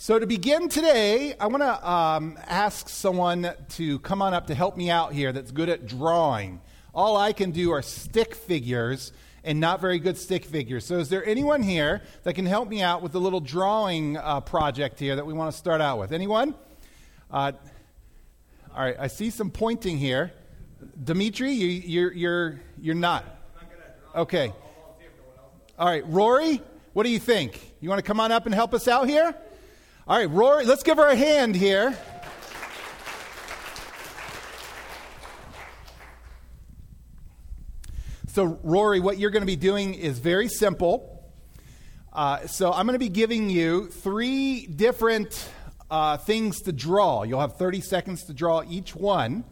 So, 0.00 0.16
to 0.16 0.28
begin 0.28 0.68
today, 0.68 1.34
I 1.40 1.48
want 1.48 1.64
to 1.64 1.90
um, 1.90 2.38
ask 2.46 2.88
someone 2.88 3.50
to 3.70 3.98
come 3.98 4.22
on 4.22 4.32
up 4.32 4.46
to 4.46 4.54
help 4.54 4.76
me 4.76 4.90
out 4.90 5.12
here 5.12 5.32
that's 5.32 5.50
good 5.50 5.68
at 5.68 5.88
drawing. 5.88 6.60
All 6.94 7.16
I 7.16 7.32
can 7.32 7.50
do 7.50 7.72
are 7.72 7.82
stick 7.82 8.36
figures 8.36 9.12
and 9.42 9.58
not 9.58 9.80
very 9.80 9.98
good 9.98 10.16
stick 10.16 10.44
figures. 10.44 10.86
So, 10.86 10.98
is 11.00 11.08
there 11.08 11.26
anyone 11.26 11.64
here 11.64 12.02
that 12.22 12.34
can 12.34 12.46
help 12.46 12.68
me 12.68 12.80
out 12.80 13.02
with 13.02 13.10
the 13.10 13.18
little 13.18 13.40
drawing 13.40 14.16
uh, 14.16 14.40
project 14.40 15.00
here 15.00 15.16
that 15.16 15.26
we 15.26 15.32
want 15.32 15.50
to 15.50 15.58
start 15.58 15.80
out 15.80 15.98
with? 15.98 16.12
Anyone? 16.12 16.54
Uh, 17.28 17.50
all 18.72 18.84
right, 18.84 18.96
I 19.00 19.08
see 19.08 19.30
some 19.30 19.50
pointing 19.50 19.98
here. 19.98 20.30
Dimitri, 21.02 21.50
you, 21.50 21.66
you're, 21.66 22.12
you're, 22.12 22.60
you're 22.80 22.94
not. 22.94 23.24
Okay. 24.14 24.52
All 25.76 25.88
right, 25.88 26.06
Rory, 26.06 26.62
what 26.92 27.02
do 27.02 27.10
you 27.10 27.18
think? 27.18 27.74
You 27.80 27.88
want 27.88 27.98
to 27.98 28.06
come 28.06 28.20
on 28.20 28.30
up 28.30 28.46
and 28.46 28.54
help 28.54 28.74
us 28.74 28.86
out 28.86 29.08
here? 29.08 29.34
All 30.08 30.16
right, 30.16 30.30
Rory, 30.30 30.64
let's 30.64 30.82
give 30.82 30.96
her 30.96 31.06
a 31.06 31.14
hand 31.14 31.54
here. 31.54 31.94
So, 38.28 38.58
Rory, 38.62 39.00
what 39.00 39.18
you're 39.18 39.28
going 39.28 39.42
to 39.42 39.46
be 39.46 39.54
doing 39.54 39.92
is 39.92 40.18
very 40.18 40.48
simple. 40.48 41.30
Uh, 42.10 42.46
so, 42.46 42.72
I'm 42.72 42.86
going 42.86 42.94
to 42.94 42.98
be 42.98 43.10
giving 43.10 43.50
you 43.50 43.88
three 43.88 44.64
different 44.64 45.46
uh, 45.90 46.16
things 46.16 46.62
to 46.62 46.72
draw. 46.72 47.24
You'll 47.24 47.40
have 47.40 47.58
30 47.58 47.82
seconds 47.82 48.24
to 48.28 48.32
draw 48.32 48.62
each 48.66 48.96
one. 48.96 49.44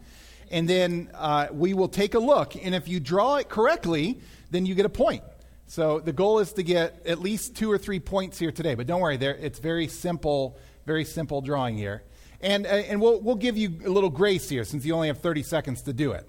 And 0.49 0.67
then 0.67 1.11
uh, 1.13 1.49
we 1.51 1.75
will 1.75 1.89
take 1.89 2.15
a 2.15 2.19
look. 2.19 2.55
And 2.55 2.73
if 2.73 2.87
you 2.87 2.99
draw 2.99 3.35
it 3.35 3.47
correctly, 3.47 4.21
then 4.49 4.65
you 4.65 4.73
get 4.73 4.87
a 4.87 4.89
point. 4.89 5.21
So 5.69 5.99
the 5.99 6.13
goal 6.13 6.39
is 6.39 6.53
to 6.53 6.63
get 6.63 7.05
at 7.05 7.19
least 7.19 7.57
two 7.57 7.69
or 7.69 7.77
three 7.77 7.99
points 7.99 8.39
here 8.39 8.53
today. 8.53 8.73
But 8.73 8.87
don't 8.87 9.01
worry, 9.01 9.17
there, 9.17 9.35
it's 9.35 9.59
very 9.59 9.89
simple, 9.89 10.57
very 10.85 11.03
simple 11.03 11.41
drawing 11.41 11.77
here. 11.77 12.03
And, 12.39 12.65
uh, 12.65 12.69
and 12.69 13.01
we'll, 13.01 13.19
we'll 13.19 13.35
give 13.35 13.57
you 13.57 13.81
a 13.85 13.89
little 13.89 14.09
grace 14.09 14.47
here 14.47 14.63
since 14.63 14.85
you 14.85 14.93
only 14.95 15.09
have 15.09 15.19
30 15.19 15.43
seconds 15.43 15.81
to 15.83 15.93
do 15.93 16.13
it. 16.13 16.25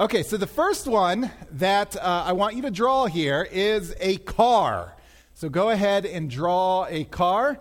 Okay, 0.00 0.24
so 0.24 0.36
the 0.36 0.48
first 0.48 0.88
one 0.88 1.30
that 1.52 1.96
uh, 1.96 2.24
I 2.26 2.32
want 2.32 2.56
you 2.56 2.62
to 2.62 2.72
draw 2.72 3.06
here 3.06 3.46
is 3.52 3.94
a 4.00 4.16
car. 4.16 4.96
So 5.34 5.48
go 5.48 5.70
ahead 5.70 6.04
and 6.04 6.28
draw 6.28 6.86
a 6.88 7.04
car 7.04 7.60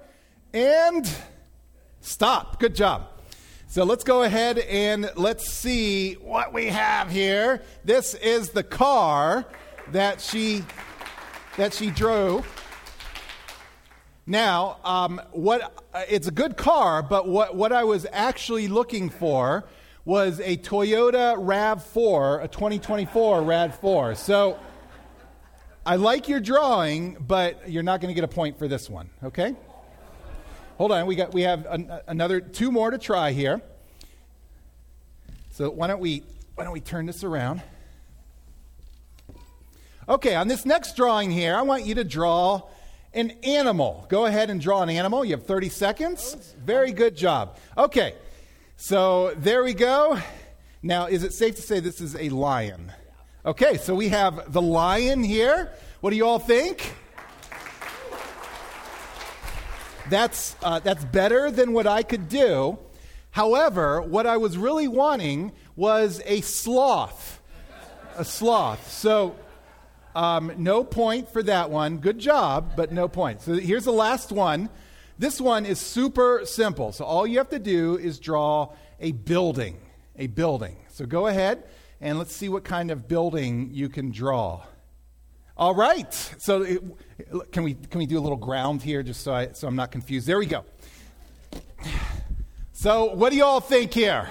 and 0.53 1.07
stop. 2.01 2.59
Good 2.59 2.73
job. 2.73 3.09
So 3.67 3.83
let's 3.83 4.03
go 4.03 4.23
ahead 4.23 4.57
and 4.57 5.11
let's 5.15 5.51
see 5.51 6.13
what 6.13 6.51
we 6.51 6.67
have 6.67 7.11
here. 7.11 7.61
This 7.85 8.15
is 8.15 8.49
the 8.49 8.63
car 8.63 9.45
that 9.91 10.21
she 10.21 10.63
that 11.57 11.73
she 11.73 11.89
drove. 11.89 12.47
Now, 14.25 14.77
um, 14.83 15.21
what 15.31 15.83
uh, 15.93 16.03
it's 16.09 16.27
a 16.27 16.31
good 16.31 16.55
car, 16.55 17.03
but 17.03 17.27
what, 17.27 17.55
what 17.55 17.73
I 17.73 17.83
was 17.83 18.07
actually 18.11 18.69
looking 18.69 19.09
for 19.09 19.65
was 20.05 20.39
a 20.39 20.57
Toyota 20.57 21.35
RAV4, 21.35 22.43
a 22.43 22.47
2024 22.47 23.41
RAV4. 23.41 24.17
So 24.17 24.57
I 25.85 25.97
like 25.97 26.29
your 26.29 26.39
drawing, 26.39 27.17
but 27.19 27.69
you're 27.69 27.83
not 27.83 27.99
going 27.99 28.09
to 28.09 28.15
get 28.15 28.23
a 28.23 28.33
point 28.33 28.57
for 28.57 28.67
this 28.67 28.89
one. 28.89 29.09
Okay? 29.23 29.55
Hold 30.77 30.93
on, 30.93 31.05
we 31.05 31.15
got 31.15 31.33
we 31.33 31.41
have 31.41 31.65
an, 31.67 31.91
another 32.07 32.39
two 32.39 32.71
more 32.71 32.91
to 32.91 32.97
try 32.97 33.31
here. 33.31 33.61
So 35.51 35.69
why 35.69 35.87
don't 35.87 35.99
we 35.99 36.23
why 36.55 36.63
don't 36.63 36.73
we 36.73 36.81
turn 36.81 37.05
this 37.05 37.23
around? 37.23 37.61
Okay, 40.07 40.35
on 40.35 40.49
this 40.49 40.65
next 40.65 40.97
drawing 40.97 41.31
here, 41.31 41.55
I 41.55 41.61
want 41.61 41.85
you 41.85 41.95
to 41.95 42.03
draw 42.03 42.63
an 43.13 43.31
animal. 43.43 44.05
Go 44.09 44.25
ahead 44.25 44.49
and 44.49 44.59
draw 44.59 44.81
an 44.81 44.89
animal. 44.89 45.23
You 45.23 45.31
have 45.31 45.45
30 45.45 45.69
seconds. 45.69 46.55
Very 46.61 46.91
good 46.91 47.15
job. 47.15 47.57
Okay, 47.77 48.13
so 48.75 49.33
there 49.37 49.63
we 49.63 49.73
go. 49.73 50.19
Now, 50.81 51.05
is 51.05 51.23
it 51.23 51.31
safe 51.31 51.55
to 51.55 51.61
say 51.61 51.79
this 51.79 52.01
is 52.01 52.17
a 52.17 52.27
lion? 52.29 52.91
Okay, 53.45 53.77
so 53.77 53.95
we 53.95 54.09
have 54.09 54.51
the 54.51 54.61
lion 54.61 55.23
here. 55.23 55.71
What 56.01 56.09
do 56.09 56.17
you 56.17 56.25
all 56.25 56.39
think? 56.39 56.93
That's, 60.09 60.57
uh, 60.61 60.79
that's 60.79 61.05
better 61.05 61.49
than 61.49 61.71
what 61.71 61.87
I 61.87 62.03
could 62.03 62.27
do. 62.27 62.77
However, 63.31 64.01
what 64.01 64.27
I 64.27 64.35
was 64.35 64.57
really 64.57 64.89
wanting 64.89 65.53
was 65.77 66.21
a 66.25 66.41
sloth. 66.41 67.39
A 68.17 68.25
sloth. 68.25 68.91
So 68.91 69.35
um, 70.15 70.51
no 70.57 70.83
point 70.83 71.29
for 71.31 71.43
that 71.43 71.69
one. 71.69 71.97
Good 71.97 72.19
job, 72.19 72.73
but 72.75 72.91
no 72.91 73.07
point. 73.07 73.41
So 73.41 73.53
here's 73.53 73.85
the 73.85 73.91
last 73.91 74.31
one. 74.31 74.69
This 75.17 75.39
one 75.39 75.65
is 75.65 75.79
super 75.79 76.41
simple. 76.45 76.91
So 76.91 77.05
all 77.05 77.25
you 77.25 77.37
have 77.37 77.49
to 77.49 77.59
do 77.59 77.97
is 77.97 78.19
draw 78.19 78.73
a 78.99 79.11
building. 79.11 79.79
A 80.17 80.27
building. 80.27 80.77
So 80.89 81.05
go 81.05 81.27
ahead 81.27 81.63
and 82.01 82.17
let's 82.19 82.35
see 82.35 82.49
what 82.49 82.63
kind 82.63 82.91
of 82.91 83.07
building 83.07 83.69
you 83.71 83.89
can 83.89 84.11
draw. 84.11 84.63
All 85.55 85.75
right. 85.75 86.13
So 86.39 86.63
it, 86.63 86.81
can 87.51 87.63
we 87.63 87.75
can 87.75 87.99
we 87.99 88.05
do 88.05 88.17
a 88.17 88.21
little 88.21 88.37
ground 88.37 88.81
here 88.81 89.03
just 89.03 89.21
so 89.21 89.33
I 89.33 89.51
so 89.53 89.67
I'm 89.67 89.75
not 89.75 89.91
confused. 89.91 90.27
There 90.27 90.39
we 90.39 90.45
go. 90.45 90.65
So 92.71 93.13
what 93.13 93.29
do 93.29 93.37
you 93.37 93.45
all 93.45 93.61
think 93.61 93.93
here? 93.93 94.27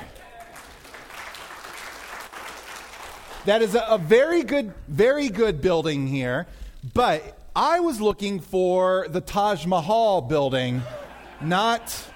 That 3.45 3.61
is 3.61 3.75
a, 3.75 3.81
a 3.89 3.99
very 3.99 4.45
good, 4.45 4.73
very 4.87 5.29
good 5.29 5.61
building 5.61 6.07
here. 6.07 6.47
But 6.95 7.37
I 7.57 7.81
was 7.81 8.01
looking 8.01 8.41
for 8.41 9.07
the 9.09 9.21
Taj 9.21 9.67
Mahal 9.67 10.21
building, 10.21 10.83
not 11.41 12.09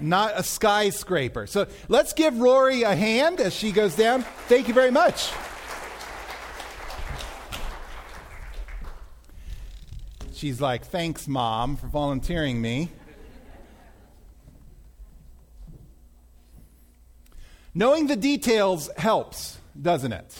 not 0.00 0.32
a 0.34 0.42
skyscraper. 0.42 1.46
So 1.46 1.66
let's 1.88 2.14
give 2.14 2.38
Rory 2.38 2.82
a 2.82 2.94
hand 2.94 3.38
as 3.38 3.54
she 3.54 3.70
goes 3.70 3.94
down. 3.94 4.22
Thank 4.48 4.66
you 4.68 4.74
very 4.74 4.90
much. 4.90 5.30
She's 10.32 10.58
like, 10.58 10.86
thanks, 10.86 11.28
Mom, 11.28 11.76
for 11.76 11.88
volunteering 11.88 12.62
me. 12.62 12.88
Knowing 17.74 18.06
the 18.06 18.16
details 18.16 18.88
helps, 18.96 19.58
doesn't 19.80 20.14
it? 20.14 20.38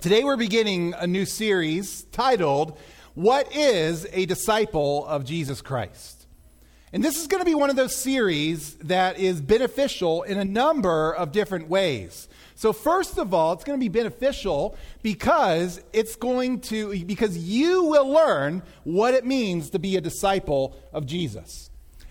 Today 0.00 0.22
we're 0.22 0.36
beginning 0.36 0.94
a 0.96 1.08
new 1.08 1.24
series 1.24 2.04
titled, 2.12 2.78
What 3.14 3.52
is 3.52 4.06
a 4.12 4.26
Disciple 4.26 5.04
of 5.04 5.24
Jesus 5.24 5.60
Christ? 5.60 6.28
And 6.92 7.02
this 7.02 7.20
is 7.20 7.26
going 7.26 7.40
to 7.40 7.44
be 7.44 7.56
one 7.56 7.68
of 7.68 7.74
those 7.74 7.96
series 7.96 8.76
that 8.76 9.18
is 9.18 9.40
beneficial 9.40 10.22
in 10.22 10.38
a 10.38 10.44
number 10.44 11.12
of 11.12 11.32
different 11.32 11.68
ways. 11.68 12.28
So 12.54 12.72
first 12.72 13.18
of 13.18 13.34
all, 13.34 13.54
it's 13.54 13.64
going 13.64 13.76
to 13.76 13.84
be 13.84 13.88
beneficial 13.88 14.76
because 15.02 15.82
it's 15.92 16.14
going 16.14 16.60
to 16.60 17.04
because 17.04 17.36
you 17.36 17.82
will 17.82 18.08
learn 18.08 18.62
what 18.84 19.14
it 19.14 19.26
means 19.26 19.70
to 19.70 19.80
be 19.80 19.96
a 19.96 20.00
disciple 20.00 20.76
of 20.92 21.06
Jesus. 21.06 21.67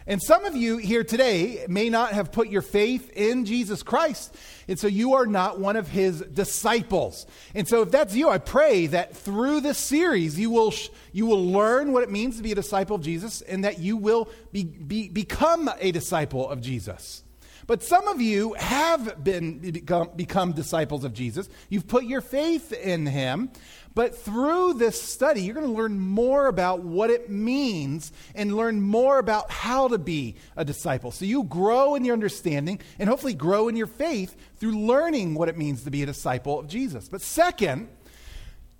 And 0.08 0.24
some 0.24 0.46
of 0.46 0.56
you 0.56 0.78
here 0.78 1.04
today 1.04 1.66
may 1.68 1.90
not 1.90 2.14
have 2.14 2.32
put 2.32 2.48
your 2.48 2.62
faith 2.62 3.12
in 3.12 3.44
Jesus 3.44 3.84
Christ, 3.84 4.34
and 4.70 4.80
so 4.80 4.88
you 4.88 5.16
are 5.16 5.26
not 5.26 5.60
one 5.60 5.76
of 5.76 5.90
his 5.90 6.22
disciples. 6.22 7.28
And 7.54 7.68
so 7.68 7.82
if 7.82 7.92
that's 7.92 8.16
you, 8.16 8.30
I 8.30 8.38
pray 8.38 8.88
that 8.88 9.18
through 9.18 9.60
this 9.60 9.78
series 9.78 10.40
you 10.40 10.50
will 10.50 10.74
you 11.12 11.26
will 11.26 11.46
learn 11.46 11.92
what 11.92 12.04
it 12.04 12.10
means 12.10 12.38
to 12.38 12.44
be 12.44 12.54
a 12.54 12.56
disciple 12.56 12.96
of 12.96 13.02
Jesus 13.02 13.42
and 13.42 13.66
that 13.66 13.80
you 13.80 13.98
will 13.98 14.30
be, 14.54 14.64
be, 14.64 15.10
become 15.10 15.70
a 15.80 15.92
disciple 15.92 16.50
of 16.50 16.62
Jesus. 16.62 17.24
But 17.68 17.84
some 17.84 18.08
of 18.08 18.22
you 18.22 18.54
have 18.54 19.22
been 19.26 19.60
become, 19.60 20.12
become 20.16 20.54
disciples 20.54 21.04
of 21.04 21.14
Jesus. 21.14 21.50
You've 21.68 21.88
put 21.88 22.06
your 22.06 22.22
faith 22.22 22.72
in 22.72 23.06
him, 23.06 23.52
but 23.98 24.16
through 24.16 24.76
this 24.76 25.02
study, 25.02 25.42
you're 25.42 25.56
going 25.56 25.66
to 25.66 25.74
learn 25.74 26.00
more 26.00 26.46
about 26.46 26.82
what 26.82 27.10
it 27.10 27.32
means 27.32 28.12
and 28.36 28.56
learn 28.56 28.80
more 28.80 29.18
about 29.18 29.50
how 29.50 29.88
to 29.88 29.98
be 29.98 30.36
a 30.56 30.64
disciple. 30.64 31.10
So 31.10 31.26
you 31.26 31.46
grow 31.46 31.96
in 31.96 32.06
your 32.06 32.14
understanding 32.14 32.80
and 33.00 33.10
hopefully 33.10 33.34
grow 33.34 33.70
in 33.70 33.76
your 33.76 33.88
faith 33.88 34.38
through 34.58 34.78
learning 34.86 35.34
what 35.34 35.50
it 35.50 35.58
means 35.58 35.84
to 35.86 35.90
be 35.90 36.04
a 36.04 36.06
disciple 36.06 36.60
of 36.60 36.68
Jesus. 36.68 37.10
But 37.10 37.22
second, 37.22 37.90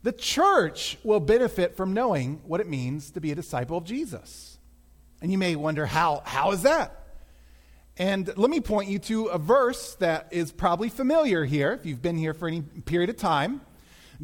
the 0.04 0.12
church 0.12 1.00
will 1.04 1.20
benefit 1.20 1.76
from 1.76 1.94
knowing 1.94 2.40
what 2.46 2.62
it 2.62 2.70
means 2.70 3.10
to 3.10 3.20
be 3.20 3.32
a 3.32 3.36
disciple 3.36 3.80
of 3.80 3.86
Jesus. 3.86 4.60
And 5.20 5.32
you 5.32 5.40
may 5.40 5.56
wonder, 5.56 5.88
how, 5.88 6.22
how 6.28 6.52
is 6.52 6.62
that? 6.62 7.08
And 7.98 8.32
let 8.38 8.52
me 8.52 8.62
point 8.62 8.88
you 8.88 9.00
to 9.00 9.26
a 9.30 9.40
verse 9.40 9.96
that 9.96 10.28
is 10.30 10.52
probably 10.52 10.90
familiar 10.90 11.44
here, 11.44 11.74
if 11.74 11.88
you've 11.88 12.04
been 12.04 12.20
here 12.20 12.36
for 12.36 12.48
any 12.48 12.62
period 12.62 13.10
of 13.10 13.18
time. 13.18 13.62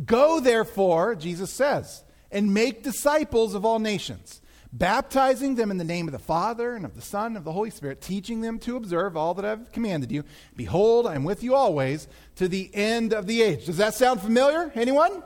Go, 0.06 0.40
therefore, 0.40 1.16
Jesus 1.16 1.52
says, 1.52 2.04
and 2.32 2.54
make 2.54 2.84
disciples 2.84 3.54
of 3.54 3.64
all 3.64 3.80
nations, 3.80 4.42
baptizing 4.72 5.56
them 5.56 5.70
in 5.70 5.78
the 5.78 5.84
name 5.84 6.08
of 6.08 6.12
the 6.12 6.20
Father 6.20 6.76
and 6.76 6.84
of 6.84 6.96
the 6.96 7.02
Son 7.02 7.28
and 7.28 7.38
of 7.38 7.44
the 7.44 7.52
Holy 7.52 7.70
Spirit, 7.70 8.02
teaching 8.02 8.42
them 8.42 8.58
to 8.60 8.76
observe 8.76 9.16
all 9.16 9.34
that 9.36 9.46
I've 9.46 9.72
commanded 9.72 10.12
you. 10.12 10.24
Behold, 10.56 11.06
I'm 11.06 11.24
with 11.24 11.44
you 11.44 11.54
always 11.54 12.08
to 12.38 12.48
the 12.48 12.72
end 12.74 13.14
of 13.14 13.28
the 13.28 13.44
age. 13.44 13.66
Does 13.66 13.78
that 13.78 13.94
sound 13.94 14.22
familiar? 14.22 14.72
Anyone? 14.74 15.22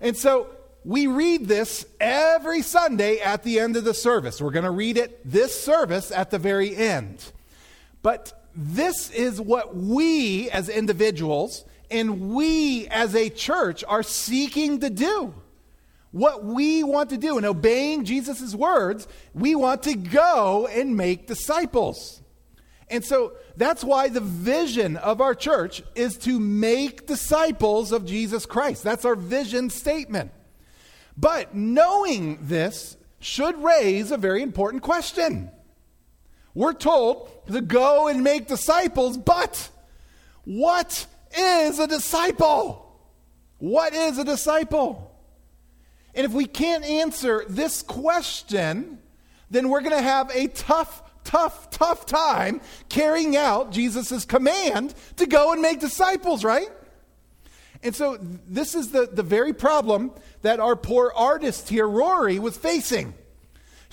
And 0.00 0.16
so 0.16 0.48
we 0.84 1.06
read 1.06 1.46
this 1.46 1.86
every 2.00 2.62
Sunday 2.62 3.18
at 3.18 3.42
the 3.42 3.60
end 3.60 3.76
of 3.76 3.84
the 3.84 3.94
service. 3.94 4.40
We're 4.40 4.50
going 4.50 4.64
to 4.64 4.70
read 4.70 4.96
it 4.96 5.20
this 5.24 5.60
service 5.60 6.10
at 6.10 6.30
the 6.30 6.38
very 6.38 6.76
end. 6.76 7.32
But 8.02 8.44
this 8.54 9.10
is 9.10 9.40
what 9.40 9.76
we 9.76 10.50
as 10.50 10.68
individuals 10.68 11.64
and 11.90 12.34
we 12.34 12.86
as 12.88 13.14
a 13.14 13.28
church 13.28 13.84
are 13.86 14.02
seeking 14.02 14.80
to 14.80 14.90
do. 14.90 15.34
What 16.12 16.44
we 16.44 16.82
want 16.82 17.10
to 17.10 17.18
do 17.18 17.36
in 17.36 17.44
obeying 17.44 18.04
Jesus' 18.04 18.54
words, 18.54 19.06
we 19.34 19.54
want 19.54 19.82
to 19.82 19.94
go 19.94 20.66
and 20.66 20.96
make 20.96 21.26
disciples. 21.26 22.22
And 22.88 23.04
so 23.04 23.32
that's 23.56 23.82
why 23.82 24.08
the 24.08 24.20
vision 24.20 24.96
of 24.96 25.20
our 25.20 25.34
church 25.34 25.82
is 25.94 26.16
to 26.18 26.38
make 26.38 27.06
disciples 27.06 27.92
of 27.92 28.06
Jesus 28.06 28.46
Christ. 28.46 28.82
That's 28.84 29.04
our 29.04 29.16
vision 29.16 29.70
statement. 29.70 30.30
But 31.16 31.54
knowing 31.54 32.38
this 32.42 32.96
should 33.18 33.62
raise 33.62 34.10
a 34.12 34.16
very 34.16 34.42
important 34.42 34.82
question. 34.82 35.50
We're 36.54 36.74
told 36.74 37.30
to 37.48 37.60
go 37.60 38.08
and 38.08 38.22
make 38.22 38.46
disciples, 38.46 39.18
but 39.18 39.68
what 40.44 41.06
is 41.36 41.78
a 41.78 41.86
disciple? 41.86 42.82
What 43.58 43.94
is 43.94 44.18
a 44.18 44.24
disciple? 44.24 45.14
And 46.14 46.24
if 46.24 46.32
we 46.32 46.46
can't 46.46 46.84
answer 46.84 47.44
this 47.48 47.82
question, 47.82 48.98
then 49.50 49.68
we're 49.68 49.82
going 49.82 49.96
to 49.96 50.02
have 50.02 50.30
a 50.34 50.48
tough, 50.48 51.02
tough, 51.24 51.70
tough 51.70 52.06
time 52.06 52.60
carrying 52.88 53.36
out 53.36 53.70
Jesus' 53.70 54.24
command 54.24 54.94
to 55.16 55.26
go 55.26 55.52
and 55.52 55.60
make 55.60 55.80
disciples, 55.80 56.42
right? 56.42 56.68
And 57.82 57.94
so 57.94 58.18
this 58.20 58.74
is 58.74 58.90
the, 58.90 59.06
the 59.06 59.22
very 59.22 59.52
problem 59.52 60.12
that 60.42 60.58
our 60.60 60.74
poor 60.74 61.12
artist 61.14 61.68
here, 61.68 61.86
Rory, 61.86 62.38
was 62.38 62.56
facing. 62.56 63.14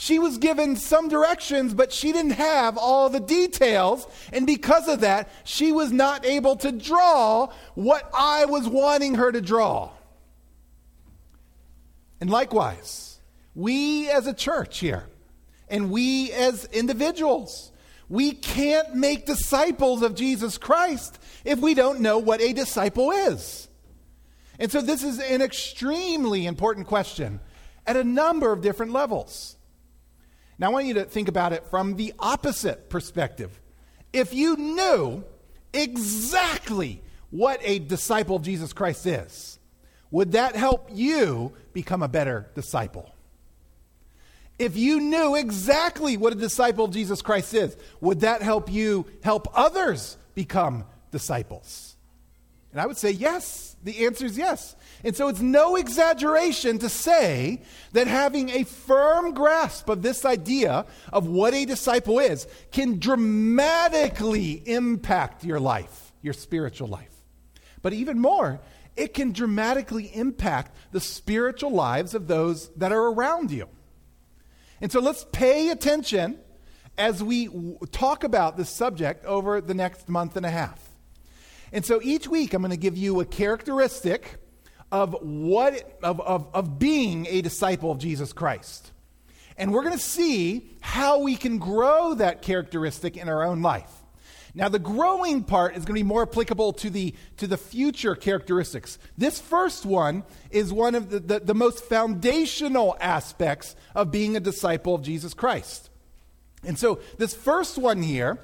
She 0.04 0.20
was 0.20 0.38
given 0.38 0.76
some 0.76 1.08
directions, 1.08 1.74
but 1.74 1.94
she 1.94 2.12
didn't 2.12 2.32
have 2.32 2.78
all 2.78 3.10
the 3.10 3.22
details. 3.22 4.06
And 4.34 4.46
because 4.46 4.90
of 4.90 5.00
that, 5.00 5.30
she 5.46 5.72
was 5.72 5.94
not 5.94 6.26
able 6.26 6.58
to 6.58 6.74
draw 6.74 7.54
what 7.76 8.12
I 8.14 8.44
was 8.44 8.68
wanting 8.68 9.16
her 9.16 9.32
to 9.32 9.40
draw. 9.40 9.92
And 12.20 12.30
likewise, 12.30 13.22
we 13.56 14.10
as 14.10 14.28
a 14.28 14.34
church 14.34 14.80
here, 14.80 15.06
and 15.70 15.90
we 15.90 16.34
as 16.34 16.66
individuals, 16.66 17.72
we 18.10 18.34
can't 18.34 18.96
make 18.96 19.26
disciples 19.26 20.02
of 20.02 20.16
Jesus 20.16 20.58
Christ 20.58 21.18
if 21.46 21.60
we 21.60 21.76
don't 21.76 22.02
know 22.02 22.18
what 22.18 22.42
a 22.42 22.52
disciple 22.52 23.12
is. 23.12 23.70
And 24.60 24.70
so, 24.70 24.82
this 24.82 25.02
is 25.02 25.22
an 25.22 25.42
extremely 25.42 26.46
important 26.46 26.88
question 26.88 27.40
at 27.88 27.96
a 27.96 28.04
number 28.04 28.52
of 28.52 28.60
different 28.60 28.92
levels. 28.92 29.56
Now, 30.60 30.68
I 30.68 30.72
want 30.72 30.86
you 30.86 30.94
to 30.96 31.06
think 31.06 31.28
about 31.28 31.54
it 31.54 31.66
from 31.68 31.96
the 31.96 32.14
opposite 32.20 32.90
perspective. 32.90 33.60
If 34.12 34.34
you 34.34 34.56
knew 34.56 35.24
exactly 35.74 37.02
what 37.32 37.60
a 37.64 37.80
disciple 37.80 38.36
of 38.36 38.44
Jesus 38.44 38.74
Christ 38.74 39.06
is, 39.06 39.60
would 40.12 40.34
that 40.34 40.56
help 40.56 40.90
you 40.94 41.54
become 41.74 42.04
a 42.04 42.08
better 42.08 42.52
disciple? 42.54 43.14
If 44.60 44.78
you 44.78 45.00
knew 45.00 45.36
exactly 45.36 46.18
what 46.18 46.34
a 46.34 46.36
disciple 46.36 46.86
of 46.86 46.92
Jesus 46.92 47.24
Christ 47.24 47.54
is, 47.56 47.76
would 48.00 48.20
that 48.20 48.44
help 48.44 48.72
you 48.72 49.08
help 49.24 49.48
others 49.58 50.18
become 50.36 50.86
disciples? 51.12 51.96
And 52.72 52.80
I 52.80 52.86
would 52.86 52.98
say 52.98 53.12
yes. 53.12 53.73
The 53.84 54.06
answer 54.06 54.26
is 54.26 54.38
yes. 54.38 54.76
And 55.04 55.16
so 55.16 55.28
it's 55.28 55.42
no 55.42 55.76
exaggeration 55.76 56.80
to 56.80 56.90
say 56.90 57.62
that 57.92 58.08
having 58.08 58.50
a 58.50 58.64
firm 58.64 59.34
grasp 59.34 59.90
of 59.90 60.02
this 60.02 60.24
idea 60.24 60.86
of 61.12 61.28
what 61.28 61.54
a 61.54 61.66
disciple 61.66 62.20
is 62.20 62.48
can 62.72 63.00
dramatically 63.00 64.64
impact 64.66 65.44
your 65.44 65.60
life, 65.60 66.14
your 66.22 66.34
spiritual 66.34 66.88
life. 66.88 67.14
But 67.82 67.92
even 67.92 68.20
more, 68.20 68.62
it 68.96 69.14
can 69.14 69.34
dramatically 69.34 70.10
impact 70.16 70.76
the 70.92 71.02
spiritual 71.02 71.72
lives 71.72 72.14
of 72.14 72.28
those 72.28 72.70
that 72.76 72.94
are 72.94 73.12
around 73.12 73.52
you. 73.52 73.68
And 74.80 74.92
so 74.92 75.02
let's 75.02 75.26
pay 75.32 75.70
attention 75.70 76.40
as 76.98 77.24
we 77.24 77.48
w- 77.48 77.78
talk 77.92 78.24
about 78.24 78.56
this 78.56 78.70
subject 78.70 79.26
over 79.26 79.60
the 79.60 79.74
next 79.74 80.08
month 80.08 80.38
and 80.38 80.46
a 80.46 80.50
half. 80.50 80.93
And 81.74 81.84
so 81.84 82.00
each 82.04 82.28
week 82.28 82.54
I'm 82.54 82.62
going 82.62 82.72
to 82.72 82.78
give 82.78 82.96
you 82.96 83.20
a 83.20 83.26
characteristic 83.26 84.38
of 84.92 85.18
what 85.22 85.98
of, 86.04 86.22
of, 86.22 86.48
of 86.54 86.78
being 86.78 87.26
a 87.26 87.42
disciple 87.42 87.92
of 87.92 87.98
Jesus 87.98 88.32
Christ. 88.32 88.92
And 89.58 89.74
we're 89.74 89.82
going 89.82 89.98
to 89.98 90.00
see 90.00 90.70
how 90.82 91.20
we 91.20 91.36
can 91.36 91.58
grow 91.58 92.14
that 92.14 92.44
characteristic 92.44 93.18
in 93.18 93.28
our 93.28 93.44
own 93.44 93.64
life. 93.64 93.92
Now, 94.56 94.70
the 94.70 94.78
growing 94.78 95.44
part 95.44 95.72
is 95.76 95.80
going 95.80 95.96
to 95.96 96.04
be 96.04 96.04
more 96.04 96.22
applicable 96.22 96.74
to 96.74 96.92
the, 96.92 97.16
to 97.38 97.48
the 97.48 97.58
future 97.58 98.14
characteristics. 98.14 99.00
This 99.18 99.42
first 99.42 99.84
one 99.84 100.24
is 100.52 100.72
one 100.72 100.94
of 100.94 101.10
the, 101.10 101.20
the, 101.20 101.40
the 101.40 101.56
most 101.56 101.84
foundational 101.86 102.96
aspects 103.00 103.76
of 103.96 104.12
being 104.12 104.38
a 104.38 104.40
disciple 104.40 104.94
of 104.94 105.02
Jesus 105.02 105.34
Christ. 105.34 105.90
And 106.64 106.78
so, 106.78 107.00
this 107.18 107.34
first 107.34 107.80
one 107.80 108.04
here 108.04 108.38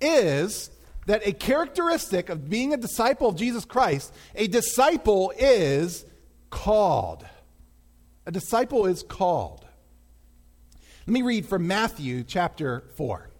is 0.00 0.70
that 1.06 1.26
a 1.26 1.32
characteristic 1.32 2.28
of 2.28 2.50
being 2.50 2.74
a 2.74 2.76
disciple 2.76 3.28
of 3.28 3.36
Jesus 3.36 3.64
Christ, 3.64 4.12
a 4.34 4.48
disciple 4.48 5.32
is 5.38 6.04
called. 6.50 7.24
A 8.26 8.32
disciple 8.32 8.86
is 8.86 9.02
called. 9.02 9.64
Let 11.06 11.12
me 11.12 11.22
read 11.22 11.46
from 11.46 11.68
Matthew 11.68 12.24
chapter 12.24 12.84
4. 12.96 13.30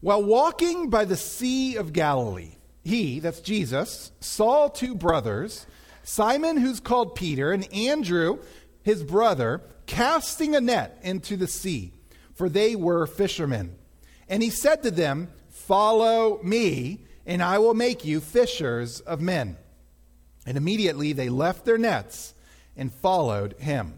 While 0.00 0.22
walking 0.22 0.90
by 0.90 1.04
the 1.04 1.16
Sea 1.16 1.76
of 1.76 1.92
Galilee, 1.92 2.56
he, 2.84 3.18
that's 3.18 3.40
Jesus, 3.40 4.12
saw 4.20 4.68
two 4.68 4.94
brothers, 4.94 5.66
Simon, 6.04 6.56
who's 6.56 6.80
called 6.80 7.14
Peter, 7.14 7.52
and 7.52 7.72
Andrew, 7.72 8.38
his 8.82 9.02
brother, 9.02 9.60
casting 9.86 10.54
a 10.54 10.60
net 10.60 10.98
into 11.02 11.36
the 11.36 11.46
sea, 11.46 11.92
for 12.34 12.48
they 12.48 12.76
were 12.76 13.06
fishermen. 13.06 13.76
And 14.28 14.42
he 14.42 14.50
said 14.50 14.82
to 14.84 14.90
them, 14.90 15.28
Follow 15.66 16.40
me, 16.42 17.04
and 17.24 17.40
I 17.42 17.58
will 17.58 17.74
make 17.74 18.04
you 18.04 18.20
fishers 18.20 19.00
of 19.00 19.20
men. 19.20 19.56
And 20.44 20.56
immediately 20.56 21.12
they 21.12 21.28
left 21.28 21.64
their 21.64 21.78
nets 21.78 22.34
and 22.76 22.92
followed 22.92 23.54
him. 23.58 23.94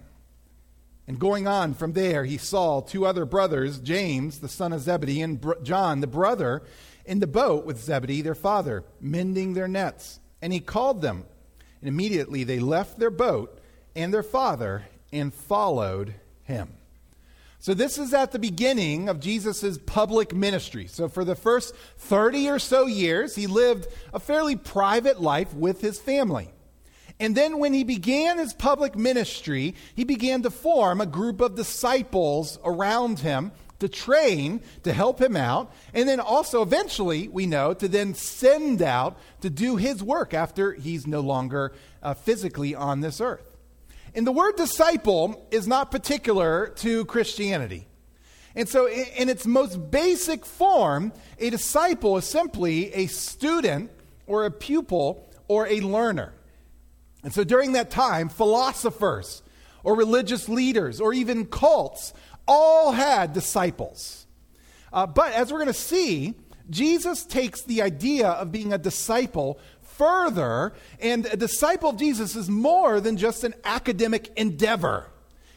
And 1.07 1.19
going 1.19 1.47
on 1.47 1.73
from 1.75 1.95
there, 1.95 2.25
he 2.25 2.37
saw 2.37 2.81
two 2.81 3.07
other 3.07 3.25
brothers, 3.25 3.79
James, 3.79 4.41
the 4.41 4.49
son 4.49 4.75
of 4.75 4.83
Zebedee, 4.83 5.23
and 5.23 5.43
John, 5.63 6.01
the 6.01 6.07
brother, 6.07 6.63
in 7.07 7.21
the 7.21 7.27
boat 7.27 7.65
with 7.65 7.83
Zebedee, 7.83 8.23
their 8.23 8.35
father, 8.35 8.85
mending 9.01 9.55
their 9.55 9.69
nets. 9.69 10.21
And 10.43 10.53
he 10.53 10.61
called 10.61 11.01
them. 11.01 11.25
And 11.81 11.89
immediately 11.89 12.45
they 12.45 12.59
left 12.59 12.99
their 12.99 13.11
boat 13.11 13.59
and 13.97 14.13
their 14.13 14.23
father 14.23 14.85
and 15.13 15.33
followed 15.33 16.15
him. 16.43 16.75
So, 17.65 17.73
this 17.73 17.97
is 17.97 18.13
at 18.13 18.31
the 18.31 18.39
beginning 18.39 19.09
of 19.09 19.21
Jesus' 19.21 19.79
public 19.87 20.35
ministry. 20.35 20.87
So, 20.87 21.09
for 21.09 21.25
the 21.25 21.35
first 21.35 21.75
30 21.97 22.51
or 22.51 22.59
so 22.59 22.85
years, 22.85 23.37
he 23.37 23.47
lived 23.47 23.87
a 24.13 24.21
fairly 24.21 24.55
private 24.55 25.19
life 25.19 25.55
with 25.55 25.81
his 25.81 25.99
family. 25.99 26.51
And 27.19 27.35
then, 27.35 27.59
when 27.59 27.73
he 27.73 27.83
began 27.83 28.37
his 28.37 28.53
public 28.53 28.97
ministry, 28.97 29.77
he 29.95 30.05
began 30.05 30.43
to 30.43 30.51
form 30.51 31.01
a 31.01 31.07
group 31.07 31.41
of 31.41 31.55
disciples 31.55 32.59
around 32.67 33.21
him 33.21 33.51
to 33.79 33.89
train, 33.89 34.61
to 34.83 34.93
help 34.93 35.19
him 35.19 35.35
out, 35.35 35.73
and 35.95 36.07
then 36.07 36.21
also 36.21 36.61
eventually, 36.61 37.29
we 37.29 37.47
know, 37.47 37.73
to 37.73 37.89
then 37.89 38.13
send 38.13 38.83
out 38.83 39.19
to 39.41 39.49
do 39.49 39.77
his 39.77 40.03
work 40.03 40.35
after 40.35 40.75
he's 40.75 41.07
no 41.07 41.21
longer 41.21 41.73
uh, 42.03 42.13
physically 42.13 42.75
on 42.75 43.01
this 43.01 43.23
earth. 43.23 43.54
And 44.15 44.27
the 44.27 44.33
word 44.33 44.57
disciple 44.57 45.47
is 45.51 45.67
not 45.67 45.91
particular 45.91 46.69
to 46.77 47.05
Christianity. 47.07 47.87
And 48.55 48.69
so, 48.69 48.89
in 48.89 49.29
its 49.29 49.47
most 49.47 49.91
basic 49.91 50.47
form, 50.47 51.13
a 51.41 51.51
disciple 51.51 52.17
is 52.17 52.25
simply 52.25 52.93
a 52.95 53.07
student 53.07 53.91
or 54.27 54.45
a 54.45 54.51
pupil 54.51 55.29
or 55.49 55.67
a 55.67 55.81
learner. 55.81 56.33
And 57.25 57.33
so, 57.33 57.43
during 57.43 57.73
that 57.73 57.91
time, 57.91 58.29
philosophers 58.29 59.43
or 59.83 59.97
religious 59.97 60.49
leaders 60.49 61.01
or 61.01 61.13
even 61.13 61.47
cults 61.47 62.13
all 62.47 62.93
had 62.93 63.33
disciples. 63.33 64.27
Uh, 64.93 65.07
but 65.07 65.33
as 65.33 65.51
we're 65.53 65.59
going 65.59 65.67
to 65.67 65.75
see, 65.75 66.35
Jesus 66.71 67.27
takes 67.27 67.63
the 67.63 67.83
idea 67.83 68.29
of 68.29 68.53
being 68.53 68.73
a 68.73 68.79
disciple 68.79 69.59
further, 69.97 70.73
and 71.01 71.27
a 71.27 71.37
disciple 71.37 71.91
of 71.91 71.97
Jesus 71.97 72.37
is 72.37 72.49
more 72.49 73.01
than 73.01 73.17
just 73.17 73.45
an 73.45 73.55
academic 73.65 74.33
endeavor. 74.37 75.07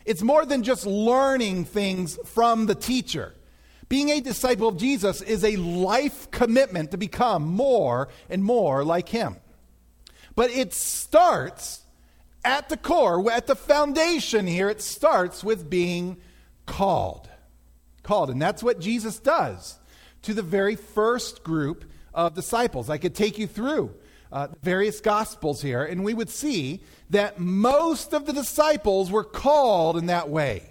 It's 0.06 0.22
more 0.22 0.46
than 0.46 0.64
just 0.64 0.86
learning 0.86 1.66
things 1.66 2.18
from 2.26 2.66
the 2.66 2.76
teacher. 2.76 3.34
Being 3.90 4.10
a 4.10 4.22
disciple 4.22 4.68
of 4.68 4.78
Jesus 4.78 5.22
is 5.22 5.44
a 5.44 5.56
life 5.56 6.30
commitment 6.32 6.92
to 6.92 6.98
become 6.98 7.46
more 7.46 8.10
and 8.30 8.44
more 8.44 8.84
like 8.84 9.10
him. 9.10 9.38
But 10.36 10.52
it 10.52 10.74
starts 10.74 11.82
at 12.44 12.70
the 12.70 12.78
core, 12.78 13.32
at 13.32 13.48
the 13.48 13.56
foundation 13.56 14.48
here, 14.48 14.70
it 14.70 14.82
starts 14.82 15.44
with 15.44 15.70
being 15.70 16.18
called. 16.66 17.30
Called. 18.04 18.30
And 18.30 18.42
that's 18.42 18.64
what 18.64 18.80
Jesus 18.80 19.20
does 19.20 19.78
to 20.22 20.34
the 20.34 20.42
very 20.42 20.76
first 20.76 21.44
group 21.44 21.86
of 22.14 22.34
disciples. 22.34 22.90
I 22.90 22.98
could 22.98 23.16
take 23.16 23.38
you 23.38 23.48
through 23.48 23.94
uh, 24.32 24.48
various 24.62 25.00
gospels 25.00 25.62
here, 25.62 25.84
and 25.84 26.04
we 26.04 26.14
would 26.14 26.30
see 26.30 26.82
that 27.10 27.40
most 27.40 28.14
of 28.14 28.26
the 28.26 28.34
disciples 28.34 29.12
were 29.12 29.24
called 29.24 29.98
in 29.98 30.08
that 30.08 30.30
way. 30.30 30.64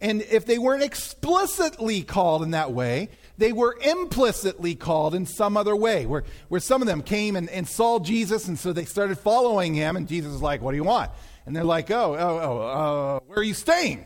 And 0.00 0.22
if 0.22 0.44
they 0.44 0.58
weren't 0.58 0.82
explicitly 0.82 2.02
called 2.02 2.42
in 2.42 2.50
that 2.50 2.72
way, 2.72 3.08
they 3.38 3.52
were 3.52 3.76
implicitly 3.80 4.74
called 4.74 5.14
in 5.14 5.26
some 5.26 5.56
other 5.56 5.74
way, 5.74 6.06
where, 6.06 6.24
where 6.48 6.60
some 6.60 6.82
of 6.82 6.88
them 6.88 7.02
came 7.02 7.36
and, 7.36 7.48
and 7.48 7.66
saw 7.66 7.98
Jesus, 7.98 8.46
and 8.46 8.58
so 8.58 8.72
they 8.72 8.84
started 8.84 9.18
following 9.18 9.74
him, 9.74 9.96
and 9.96 10.06
Jesus 10.06 10.34
is 10.34 10.42
like, 10.42 10.60
What 10.60 10.72
do 10.72 10.76
you 10.76 10.84
want? 10.84 11.10
And 11.46 11.54
they're 11.54 11.64
like, 11.64 11.90
Oh, 11.90 12.14
oh, 12.14 12.38
oh, 12.42 12.60
uh, 12.60 13.20
where 13.26 13.38
are 13.38 13.44
you 13.44 13.54
staying? 13.54 14.04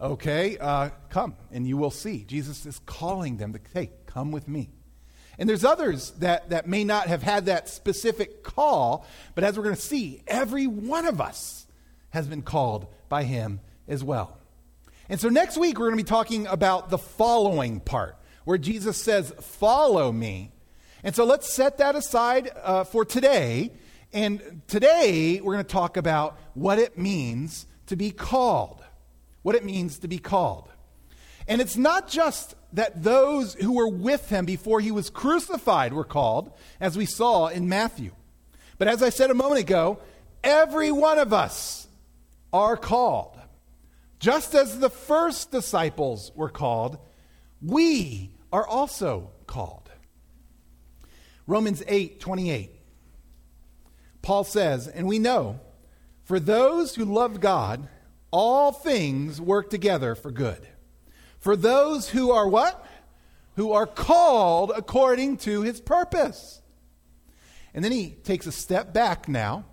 Okay, 0.00 0.56
uh, 0.58 0.90
come, 1.10 1.36
and 1.50 1.66
you 1.66 1.76
will 1.76 1.90
see. 1.90 2.24
Jesus 2.24 2.64
is 2.64 2.78
calling 2.86 3.36
them 3.36 3.52
to, 3.52 3.60
Hey, 3.74 3.90
come 4.06 4.30
with 4.30 4.48
me. 4.48 4.70
And 5.38 5.48
there's 5.48 5.64
others 5.64 6.10
that, 6.18 6.50
that 6.50 6.66
may 6.66 6.84
not 6.84 7.06
have 7.06 7.22
had 7.22 7.46
that 7.46 7.68
specific 7.68 8.42
call, 8.42 9.06
but 9.34 9.44
as 9.44 9.56
we're 9.56 9.64
going 9.64 9.74
to 9.74 9.80
see, 9.80 10.22
every 10.26 10.66
one 10.66 11.06
of 11.06 11.20
us 11.20 11.66
has 12.10 12.26
been 12.26 12.42
called 12.42 12.86
by 13.08 13.24
him 13.24 13.60
as 13.88 14.04
well. 14.04 14.36
And 15.08 15.20
so 15.20 15.28
next 15.28 15.56
week, 15.56 15.78
we're 15.78 15.86
going 15.86 15.98
to 15.98 16.04
be 16.04 16.08
talking 16.08 16.46
about 16.46 16.90
the 16.90 16.98
following 16.98 17.80
part, 17.80 18.16
where 18.44 18.58
Jesus 18.58 18.96
says, 18.96 19.32
Follow 19.40 20.12
me. 20.12 20.52
And 21.02 21.16
so 21.16 21.24
let's 21.24 21.52
set 21.52 21.78
that 21.78 21.96
aside 21.96 22.50
uh, 22.62 22.84
for 22.84 23.04
today. 23.04 23.72
And 24.12 24.62
today, 24.68 25.40
we're 25.40 25.54
going 25.54 25.64
to 25.64 25.72
talk 25.72 25.96
about 25.96 26.38
what 26.54 26.78
it 26.78 26.98
means 26.98 27.66
to 27.86 27.96
be 27.96 28.10
called. 28.10 28.84
What 29.42 29.54
it 29.54 29.64
means 29.64 29.98
to 30.00 30.08
be 30.08 30.18
called. 30.18 30.68
And 31.50 31.60
it's 31.60 31.76
not 31.76 32.06
just 32.06 32.54
that 32.74 33.02
those 33.02 33.54
who 33.54 33.72
were 33.72 33.88
with 33.88 34.28
him 34.28 34.44
before 34.44 34.80
he 34.80 34.92
was 34.92 35.10
crucified 35.10 35.92
were 35.92 36.04
called, 36.04 36.52
as 36.80 36.96
we 36.96 37.06
saw 37.06 37.48
in 37.48 37.68
Matthew. 37.68 38.12
But 38.78 38.86
as 38.86 39.02
I 39.02 39.08
said 39.08 39.32
a 39.32 39.34
moment 39.34 39.60
ago, 39.60 39.98
every 40.44 40.92
one 40.92 41.18
of 41.18 41.32
us 41.32 41.88
are 42.52 42.76
called. 42.76 43.36
Just 44.20 44.54
as 44.54 44.78
the 44.78 44.90
first 44.90 45.50
disciples 45.50 46.30
were 46.36 46.50
called, 46.50 46.98
we 47.60 48.30
are 48.52 48.66
also 48.66 49.32
called. 49.48 49.90
Romans 51.48 51.82
8 51.88 52.20
28. 52.20 52.70
Paul 54.22 54.44
says, 54.44 54.86
And 54.86 55.08
we 55.08 55.18
know, 55.18 55.58
for 56.22 56.38
those 56.38 56.94
who 56.94 57.04
love 57.04 57.40
God, 57.40 57.88
all 58.30 58.70
things 58.70 59.40
work 59.40 59.68
together 59.68 60.14
for 60.14 60.30
good 60.30 60.64
for 61.40 61.56
those 61.56 62.10
who 62.10 62.30
are 62.30 62.48
what? 62.48 62.86
Who 63.56 63.72
are 63.72 63.86
called 63.86 64.72
according 64.76 65.38
to 65.38 65.62
his 65.62 65.80
purpose. 65.80 66.60
And 67.74 67.84
then 67.84 67.92
he 67.92 68.10
takes 68.10 68.46
a 68.46 68.52
step 68.52 68.92
back 68.92 69.28
now, 69.28 69.64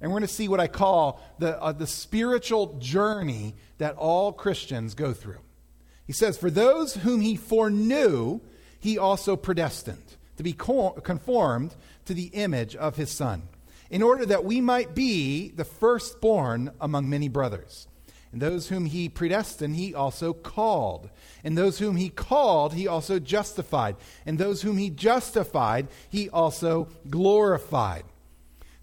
and 0.00 0.10
we're 0.10 0.18
going 0.18 0.28
to 0.28 0.34
see 0.34 0.48
what 0.48 0.60
I 0.60 0.66
call 0.66 1.20
the, 1.38 1.60
uh, 1.60 1.72
the 1.72 1.86
spiritual 1.86 2.78
journey 2.78 3.54
that 3.78 3.96
all 3.96 4.32
Christians 4.32 4.94
go 4.94 5.12
through. 5.12 5.40
He 6.06 6.12
says, 6.12 6.36
For 6.36 6.50
those 6.50 6.94
whom 6.94 7.20
he 7.20 7.36
foreknew, 7.36 8.40
he 8.78 8.98
also 8.98 9.36
predestined 9.36 10.16
to 10.36 10.42
be 10.42 10.52
conformed 10.52 11.74
to 12.06 12.14
the 12.14 12.26
image 12.26 12.76
of 12.76 12.96
his 12.96 13.10
Son, 13.10 13.42
in 13.88 14.02
order 14.02 14.26
that 14.26 14.44
we 14.44 14.60
might 14.60 14.94
be 14.94 15.48
the 15.50 15.64
firstborn 15.64 16.72
among 16.80 17.08
many 17.08 17.28
brothers. 17.28 17.86
And 18.34 18.42
those 18.42 18.68
whom 18.68 18.86
he 18.86 19.08
predestined, 19.08 19.76
he 19.76 19.94
also 19.94 20.32
called. 20.32 21.08
And 21.44 21.56
those 21.56 21.78
whom 21.78 21.94
he 21.94 22.08
called, 22.08 22.74
he 22.74 22.88
also 22.88 23.20
justified. 23.20 23.94
And 24.26 24.38
those 24.38 24.62
whom 24.62 24.76
he 24.76 24.90
justified, 24.90 25.86
he 26.08 26.28
also 26.30 26.88
glorified. 27.08 28.02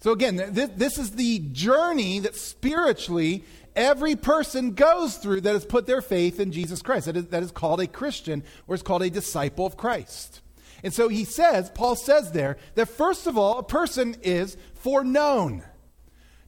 So 0.00 0.12
again, 0.12 0.54
th- 0.54 0.70
this 0.74 0.96
is 0.96 1.10
the 1.10 1.40
journey 1.52 2.18
that 2.20 2.34
spiritually 2.34 3.44
every 3.76 4.16
person 4.16 4.72
goes 4.72 5.18
through 5.18 5.42
that 5.42 5.52
has 5.52 5.66
put 5.66 5.86
their 5.86 6.00
faith 6.00 6.40
in 6.40 6.50
Jesus 6.50 6.80
Christ. 6.80 7.04
That 7.04 7.18
is, 7.18 7.26
that 7.26 7.42
is 7.42 7.50
called 7.50 7.80
a 7.82 7.86
Christian 7.86 8.44
or 8.66 8.74
is 8.74 8.82
called 8.82 9.02
a 9.02 9.10
disciple 9.10 9.66
of 9.66 9.76
Christ. 9.76 10.40
And 10.82 10.94
so 10.94 11.08
he 11.08 11.26
says, 11.26 11.68
Paul 11.68 11.94
says 11.94 12.32
there, 12.32 12.56
that 12.74 12.88
first 12.88 13.26
of 13.26 13.36
all, 13.36 13.58
a 13.58 13.62
person 13.62 14.16
is 14.22 14.56
foreknown. 14.76 15.62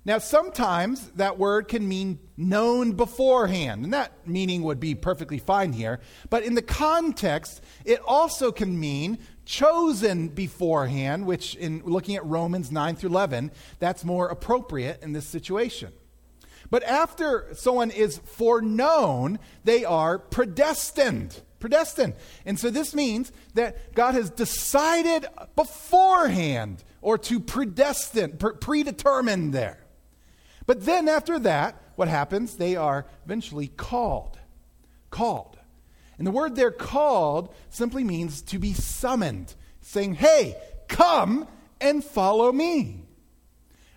Now, 0.06 0.18
sometimes 0.18 1.08
that 1.12 1.38
word 1.38 1.68
can 1.68 1.88
mean 1.88 2.18
known 2.36 2.92
beforehand, 2.92 3.84
and 3.84 3.94
that 3.94 4.28
meaning 4.28 4.62
would 4.62 4.78
be 4.78 4.94
perfectly 4.94 5.38
fine 5.38 5.72
here. 5.72 6.00
But 6.28 6.42
in 6.42 6.54
the 6.54 6.62
context, 6.62 7.62
it 7.86 8.00
also 8.06 8.52
can 8.52 8.78
mean 8.78 9.18
chosen 9.46 10.28
beforehand, 10.28 11.24
which, 11.24 11.54
in 11.54 11.82
looking 11.84 12.16
at 12.16 12.26
Romans 12.26 12.70
9 12.70 12.96
through 12.96 13.10
11, 13.10 13.50
that's 13.78 14.04
more 14.04 14.28
appropriate 14.28 15.02
in 15.02 15.14
this 15.14 15.26
situation. 15.26 15.92
But 16.70 16.82
after 16.82 17.48
someone 17.54 17.90
is 17.90 18.18
foreknown, 18.18 19.38
they 19.64 19.86
are 19.86 20.18
predestined. 20.18 21.40
Predestined. 21.60 22.14
And 22.44 22.58
so 22.58 22.68
this 22.68 22.94
means 22.94 23.32
that 23.54 23.94
God 23.94 24.14
has 24.14 24.28
decided 24.28 25.26
beforehand 25.56 26.84
or 27.00 27.16
to 27.18 27.40
predestine, 27.40 28.38
predetermine 28.60 29.50
there. 29.52 29.83
But 30.66 30.84
then 30.84 31.08
after 31.08 31.38
that, 31.40 31.80
what 31.96 32.08
happens? 32.08 32.56
They 32.56 32.76
are 32.76 33.06
eventually 33.24 33.68
called. 33.68 34.38
Called. 35.10 35.58
And 36.18 36.26
the 36.26 36.32
word 36.32 36.56
they're 36.56 36.70
called 36.70 37.54
simply 37.70 38.04
means 38.04 38.42
to 38.42 38.58
be 38.58 38.72
summoned, 38.72 39.54
saying, 39.80 40.14
Hey, 40.14 40.56
come 40.88 41.46
and 41.80 42.04
follow 42.04 42.52
me. 42.52 43.03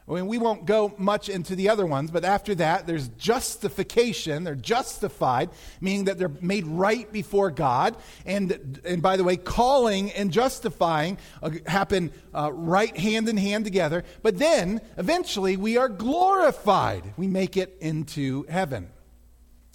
I 0.10 0.14
mean, 0.14 0.28
we 0.28 0.38
won't 0.38 0.66
go 0.66 0.96
much 0.98 1.28
into 1.28 1.54
the 1.54 1.68
other 1.68 1.86
ones, 1.86 2.12
but 2.12 2.24
after 2.24 2.56
that, 2.56 2.88
there's 2.88 3.10
justification. 3.10 4.46
They're 4.46 4.56
justified, 4.56 5.50
meaning 5.82 6.06
that 6.06 6.18
they're 6.18 6.32
made 6.40 6.66
right 6.66 7.12
before 7.12 7.52
God. 7.52 7.98
And, 8.26 8.80
and 8.86 9.02
by 9.02 9.18
the 9.18 9.26
way, 9.26 9.36
calling 9.36 10.12
and 10.12 10.32
justifying 10.32 11.18
uh, 11.44 11.50
happen 11.66 12.14
uh, 12.34 12.54
right 12.54 12.96
hand 12.96 13.28
in 13.28 13.36
hand 13.36 13.66
together. 13.66 14.06
But 14.22 14.38
then, 14.38 14.80
eventually, 14.96 15.58
we 15.58 15.76
are 15.76 15.90
glorified. 15.90 17.04
We 17.18 17.28
make 17.28 17.58
it 17.58 17.76
into 17.82 18.44
heaven. 18.44 18.90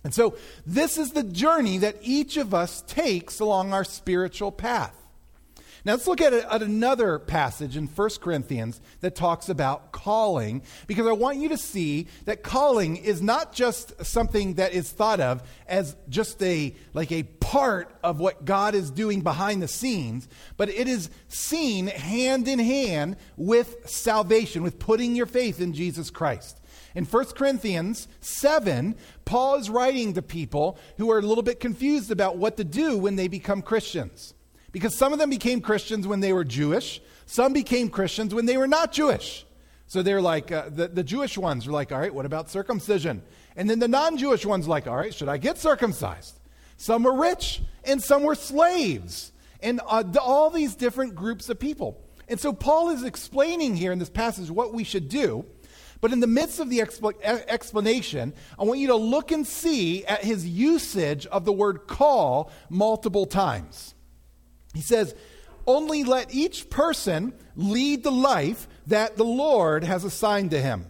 And 0.03 0.15
so, 0.15 0.39
this 0.65 0.97
is 0.97 1.11
the 1.11 1.25
journey 1.25 1.77
that 1.79 1.97
each 2.01 2.39
of 2.39 2.55
us 2.55 2.83
takes 2.87 3.39
along 3.39 3.75
our 3.75 3.85
spiritual 3.85 4.51
path. 4.51 4.97
Now 5.85 5.93
let's 5.93 6.07
look 6.07 6.21
at, 6.21 6.33
at 6.33 6.62
another 6.62 7.19
passage 7.19 7.77
in 7.77 7.89
1 7.89 8.11
Corinthians 8.21 8.81
that 9.01 9.17
talks 9.17 9.49
about 9.49 9.91
calling, 9.91 10.62
because 10.87 11.09
I 11.09 11.12
want 11.12 11.39
you 11.39 11.49
to 11.49 11.59
see 11.59 12.07
that 12.25 12.45
calling 12.45 12.97
is 12.97 13.21
not 13.21 13.53
just 13.53 14.05
something 14.05 14.55
that 14.55 14.75
is 14.75 14.91
thought 14.91 15.19
of 15.19 15.43
as 15.67 15.97
just 16.09 16.41
a 16.43 16.75
like 16.95 17.11
a 17.11 17.25
part 17.25 17.93
of 18.05 18.21
what 18.21 18.45
God 18.45 18.77
is 18.77 18.93
doing 18.93 19.23
behind 19.23 19.61
the 19.61 19.69
scenes, 19.69 20.29
but 20.57 20.69
it 20.69 20.87
is 20.87 21.11
seen 21.27 21.89
hand 21.89 22.47
in 22.47 22.61
hand 22.61 23.17
with 23.37 23.89
salvation, 23.91 24.62
with 24.62 24.79
putting 24.79 25.17
your 25.17 25.27
faith 25.27 25.61
in 25.61 25.73
Jesus 25.73 26.11
Christ. 26.11 26.61
In 26.95 27.05
1 27.05 27.25
Corinthians 27.35 28.07
7, 28.21 28.95
Paul 29.25 29.57
is 29.57 29.69
writing 29.69 30.12
to 30.12 30.23
people 30.23 30.79
who 30.99 31.11
are 31.11 31.19
a 31.19 31.23
little 31.23 31.43
bit 31.43 31.59
confused 31.59 32.12
about 32.12 32.37
what 32.37 32.57
to 32.59 32.65
do 32.65 32.97
when 32.97 33.17
they 33.17 33.29
become 33.29 33.62
Christians. 33.62 34.35
Because 34.73 34.97
some 34.97 35.12
of 35.12 35.19
them 35.19 35.31
became 35.31 35.61
Christians 35.61 36.07
when 36.07 36.21
they 36.21 36.33
were 36.33 36.45
Jewish, 36.45 37.00
some 37.26 37.52
became 37.52 37.91
Christians 37.91 38.35
when 38.35 38.47
they 38.47 38.57
were 38.57 38.67
not 38.67 38.93
Jewish. 38.93 39.47
So 39.87 40.02
they're 40.02 40.23
like, 40.23 40.50
uh, 40.50 40.71
the, 40.71 40.88
the 40.88 41.05
Jewish 41.05 41.37
ones 41.37 41.67
are 41.67 41.73
like, 41.73 41.93
all 41.93 41.99
right, 41.99 42.12
what 42.12 42.25
about 42.25 42.50
circumcision? 42.50 43.23
And 43.57 43.69
then 43.69 43.79
the 43.79 43.88
non 43.88 44.17
Jewish 44.17 44.47
ones 44.47 44.67
like, 44.67 44.87
all 44.87 44.97
right, 44.97 45.12
should 45.12 45.29
I 45.29 45.37
get 45.37 45.59
circumcised? 45.59 46.38
Some 46.79 47.02
were 47.02 47.14
rich 47.14 47.62
and 47.85 48.02
some 48.02 48.23
were 48.23 48.35
slaves. 48.35 49.33
And 49.61 49.81
uh, 49.87 50.02
all 50.21 50.50
these 50.50 50.75
different 50.75 51.14
groups 51.14 51.49
of 51.49 51.61
people. 51.61 52.02
And 52.26 52.41
so 52.41 52.52
Paul 52.52 52.91
is 52.91 53.05
explaining 53.05 53.76
here 53.76 53.93
in 53.93 53.99
this 53.99 54.11
passage 54.11 54.50
what 54.50 54.73
we 54.73 54.85
should 54.85 55.09
do. 55.09 55.45
But 56.00 56.12
in 56.12 56.21
the 56.21 56.26
midst 56.26 56.59
of 56.59 56.69
the 56.69 56.79
expl- 56.79 57.23
explanation, 57.23 58.33
I 58.59 58.64
want 58.64 58.81
you 58.81 58.88
to 58.88 58.97
look 58.97 59.31
and 59.31 59.47
see 59.47 60.05
at 60.07 60.25
his 60.25 60.49
usage 60.49 61.26
of 61.26 61.45
the 61.45 61.52
word 61.52 61.87
call 61.87 62.50
multiple 62.69 63.26
times. 63.26 63.95
He 64.75 64.81
says, 64.81 65.14
Only 65.67 66.05
let 66.05 66.35
each 66.35 66.71
person 66.71 67.33
lead 67.57 68.02
the 68.02 68.12
life 68.12 68.69
that 68.87 69.17
the 69.17 69.25
Lord 69.25 69.85
has 69.85 70.05
assigned 70.05 70.50
to 70.52 70.61
him, 70.61 70.87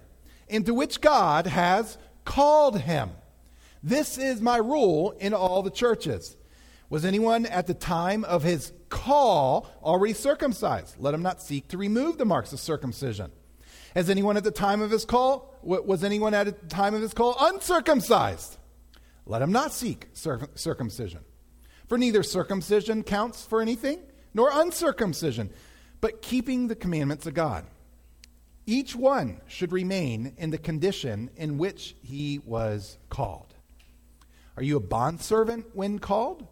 into 0.49 0.75
which 0.75 1.01
God 1.01 1.47
has 1.47 1.99
called 2.25 2.81
him. 2.81 3.11
This 3.83 4.17
is 4.19 4.41
my 4.41 4.59
rule 4.59 5.13
in 5.19 5.35
all 5.35 5.63
the 5.63 5.71
churches. 5.71 6.37
Was 6.89 7.05
anyone 7.05 7.47
at 7.47 7.67
the 7.67 7.75
time 7.75 8.23
of 8.25 8.43
his 8.43 8.73
call 8.89 9.67
already 9.83 10.13
circumcised? 10.13 10.97
Let 10.99 11.15
him 11.15 11.23
not 11.23 11.43
seek 11.43 11.69
to 11.69 11.79
remove 11.79 12.19
the 12.19 12.25
marks 12.25 12.53
of 12.53 12.61
circumcision. 12.61 13.33
Has 13.95 14.09
anyone 14.09 14.37
at 14.37 14.45
the 14.45 14.51
time 14.51 14.81
of 14.81 14.91
his 14.91 15.05
call, 15.05 15.59
was 15.63 16.05
anyone 16.05 16.35
at 16.35 16.47
the 16.47 16.53
time 16.69 16.95
of 16.95 17.03
his 17.03 17.15
call 17.15 17.37
uncircumcised? 17.41 18.57
Let 19.27 19.43
him 19.43 19.53
not 19.53 19.73
seek 19.73 20.09
circumcision. 20.13 21.21
For 21.93 21.99
neither 21.99 22.23
circumcision 22.23 23.03
counts 23.03 23.45
for 23.45 23.61
anything, 23.61 23.99
nor 24.33 24.49
uncircumcision, 24.51 25.51
but 26.01 26.23
keeping 26.23 26.69
the 26.69 26.75
commandments 26.75 27.27
of 27.27 27.35
God. 27.35 27.67
Each 28.65 28.97
one 28.97 29.43
should 29.47 29.73
remain 29.73 30.33
in 30.39 30.49
the 30.49 30.57
condition 30.57 31.29
in 31.37 31.59
which 31.59 31.95
he 32.01 32.39
was 32.47 32.97
called. 33.11 33.53
Are 34.57 34.63
you 34.63 34.79
a 34.79 34.81
bondservant 34.81 35.67
when 35.75 35.99
called? 35.99 36.47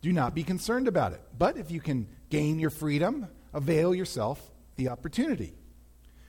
Do 0.00 0.14
not 0.14 0.34
be 0.34 0.42
concerned 0.42 0.88
about 0.88 1.12
it. 1.12 1.20
But 1.38 1.58
if 1.58 1.70
you 1.70 1.82
can 1.82 2.08
gain 2.30 2.58
your 2.58 2.70
freedom, 2.70 3.28
avail 3.52 3.94
yourself 3.94 4.50
the 4.76 4.88
opportunity. 4.88 5.52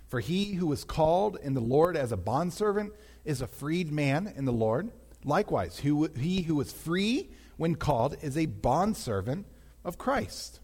For 0.09 0.19
he 0.19 0.55
who 0.55 0.69
is 0.73 0.83
called 0.83 1.37
in 1.41 1.53
the 1.53 1.61
Lord 1.61 1.95
as 1.95 2.11
a 2.11 2.17
bondservant 2.17 2.91
is 3.23 3.39
a 3.39 3.47
freed 3.47 3.93
man 3.93 4.33
in 4.35 4.43
the 4.43 4.51
Lord. 4.51 4.91
Likewise, 5.23 5.79
who, 5.79 6.09
he 6.17 6.41
who 6.41 6.59
is 6.59 6.73
free 6.73 7.29
when 7.57 7.75
called 7.75 8.17
is 8.21 8.37
a 8.37 8.45
bondservant 8.45 9.45
of 9.83 9.97
Christ. 9.97 10.59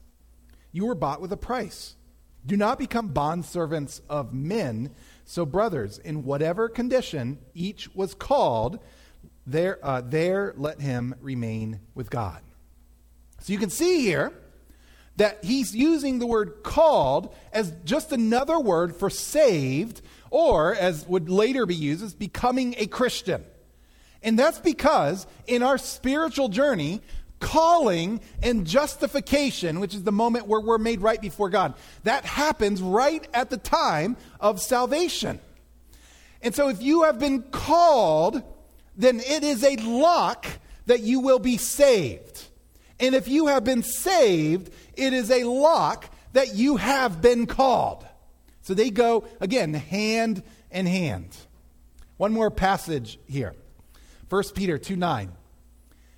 You 0.71 0.85
were 0.85 0.95
bought 0.95 1.21
with 1.21 1.31
a 1.31 1.37
price. 1.37 1.95
Do 2.45 2.57
not 2.57 2.79
become 2.79 3.13
bondservants 3.13 4.01
of 4.09 4.33
men. 4.33 4.91
So, 5.25 5.45
brothers, 5.45 5.99
in 5.99 6.23
whatever 6.23 6.69
condition 6.69 7.37
each 7.53 7.93
was 7.93 8.13
called, 8.13 8.79
there, 9.45 9.79
uh, 9.83 10.01
there 10.01 10.53
let 10.57 10.81
him 10.81 11.15
remain 11.21 11.79
with 11.93 12.09
God. 12.09 12.41
So 13.39 13.53
you 13.53 13.59
can 13.59 13.69
see 13.69 14.01
here 14.01 14.33
that 15.17 15.43
he's 15.43 15.75
using 15.75 16.19
the 16.19 16.27
word 16.27 16.63
called 16.63 17.33
as 17.51 17.73
just 17.83 18.11
another 18.11 18.59
word 18.59 18.95
for 18.95 19.09
saved, 19.09 20.01
or 20.29 20.73
as 20.73 21.05
would 21.07 21.29
later 21.29 21.65
be 21.65 21.75
used 21.75 22.03
as 22.03 22.13
becoming 22.13 22.75
a 22.77 22.87
Christian. 22.87 23.43
And 24.23 24.37
that's 24.37 24.59
because 24.59 25.25
in 25.47 25.63
our 25.63 25.77
spiritual 25.77 26.49
journey, 26.49 27.01
calling 27.39 28.21
and 28.41 28.65
justification, 28.65 29.79
which 29.79 29.93
is 29.93 30.03
the 30.03 30.11
moment 30.11 30.47
where 30.47 30.61
we're 30.61 30.77
made 30.77 31.01
right 31.01 31.19
before 31.19 31.49
God, 31.49 31.73
that 32.03 32.23
happens 32.23 32.81
right 32.81 33.27
at 33.33 33.49
the 33.49 33.57
time 33.57 34.15
of 34.39 34.61
salvation. 34.61 35.39
And 36.41 36.55
so 36.55 36.69
if 36.69 36.81
you 36.81 37.03
have 37.03 37.19
been 37.19 37.41
called, 37.43 38.41
then 38.95 39.19
it 39.19 39.43
is 39.43 39.63
a 39.63 39.75
lock 39.77 40.45
that 40.85 41.01
you 41.01 41.19
will 41.19 41.39
be 41.39 41.57
saved. 41.57 42.45
And 42.99 43.15
if 43.15 43.27
you 43.27 43.47
have 43.47 43.63
been 43.63 43.83
saved, 43.83 44.71
it 44.95 45.13
is 45.13 45.31
a 45.31 45.43
lock 45.43 46.13
that 46.33 46.55
you 46.55 46.77
have 46.77 47.21
been 47.21 47.47
called. 47.47 48.05
So 48.61 48.73
they 48.73 48.91
go, 48.91 49.27
again, 49.39 49.73
hand 49.73 50.43
in 50.69 50.85
hand. 50.85 51.35
One 52.17 52.31
more 52.31 52.51
passage 52.51 53.19
here 53.27 53.55
1 54.31 54.43
Peter 54.55 54.77
2 54.77 54.95
9. 54.95 55.29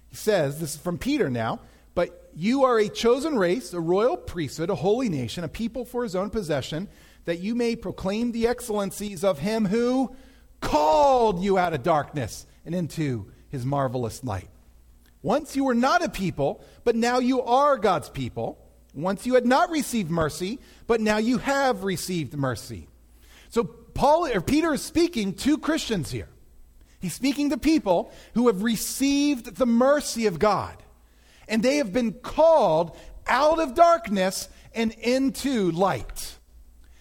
He 0.10 0.15
says, 0.15 0.60
this 0.60 0.75
is 0.75 0.79
from 0.79 1.00
Peter 1.00 1.32
now, 1.32 1.62
but 1.96 2.29
you 2.36 2.65
are 2.65 2.77
a 2.77 2.88
chosen 2.88 3.39
race, 3.39 3.74
a 3.74 3.79
royal 3.79 4.17
priesthood, 4.17 4.70
a 4.70 4.75
holy 4.75 5.10
nation, 5.10 5.43
a 5.43 5.48
people 5.48 5.84
for 5.84 6.03
his 6.03 6.15
own 6.15 6.29
possession, 6.29 6.88
that 7.25 7.39
you 7.39 7.55
may 7.55 7.75
proclaim 7.75 8.32
the 8.32 8.48
excellencies 8.48 9.24
of 9.24 9.39
him 9.39 9.65
who 9.65 10.15
called 10.62 11.41
you 11.41 11.58
out 11.58 11.74
of 11.74 11.82
darkness 11.82 12.46
and 12.67 12.75
into 12.75 13.32
his 13.50 13.65
marvelous 13.65 14.24
light. 14.24 14.50
Once 15.24 15.55
you 15.55 15.63
were 15.63 15.74
not 15.74 16.03
a 16.03 16.10
people, 16.10 16.63
but 16.84 16.96
now 16.96 17.17
you 17.17 17.41
are 17.41 17.77
God's 17.77 18.12
people. 18.12 18.60
Once 18.93 19.25
you 19.25 19.34
had 19.34 19.48
not 19.48 19.72
received 19.72 20.12
mercy, 20.12 20.60
but 20.86 21.01
now 21.01 21.17
you 21.17 21.39
have 21.39 21.84
received 21.84 22.36
mercy. 22.36 22.88
So 23.50 23.63
Paul 23.63 24.27
or 24.27 24.41
Peter 24.41 24.72
is 24.75 24.84
speaking 24.84 25.34
to 25.34 25.58
Christians 25.58 26.12
here. 26.12 26.29
He's 27.04 27.14
speaking 27.14 27.50
to 27.50 27.58
people 27.58 28.14
who 28.34 28.48
have 28.48 28.64
received 28.64 29.58
the 29.58 29.66
mercy 29.66 30.26
of 30.26 30.40
God. 30.40 30.74
And 31.50 31.62
they 31.62 31.76
have 31.76 31.92
been 31.92 32.14
called 32.14 32.96
out 33.28 33.60
of 33.60 33.76
darkness 33.76 34.48
and 34.74 34.94
into 34.94 35.70
light. 35.72 36.38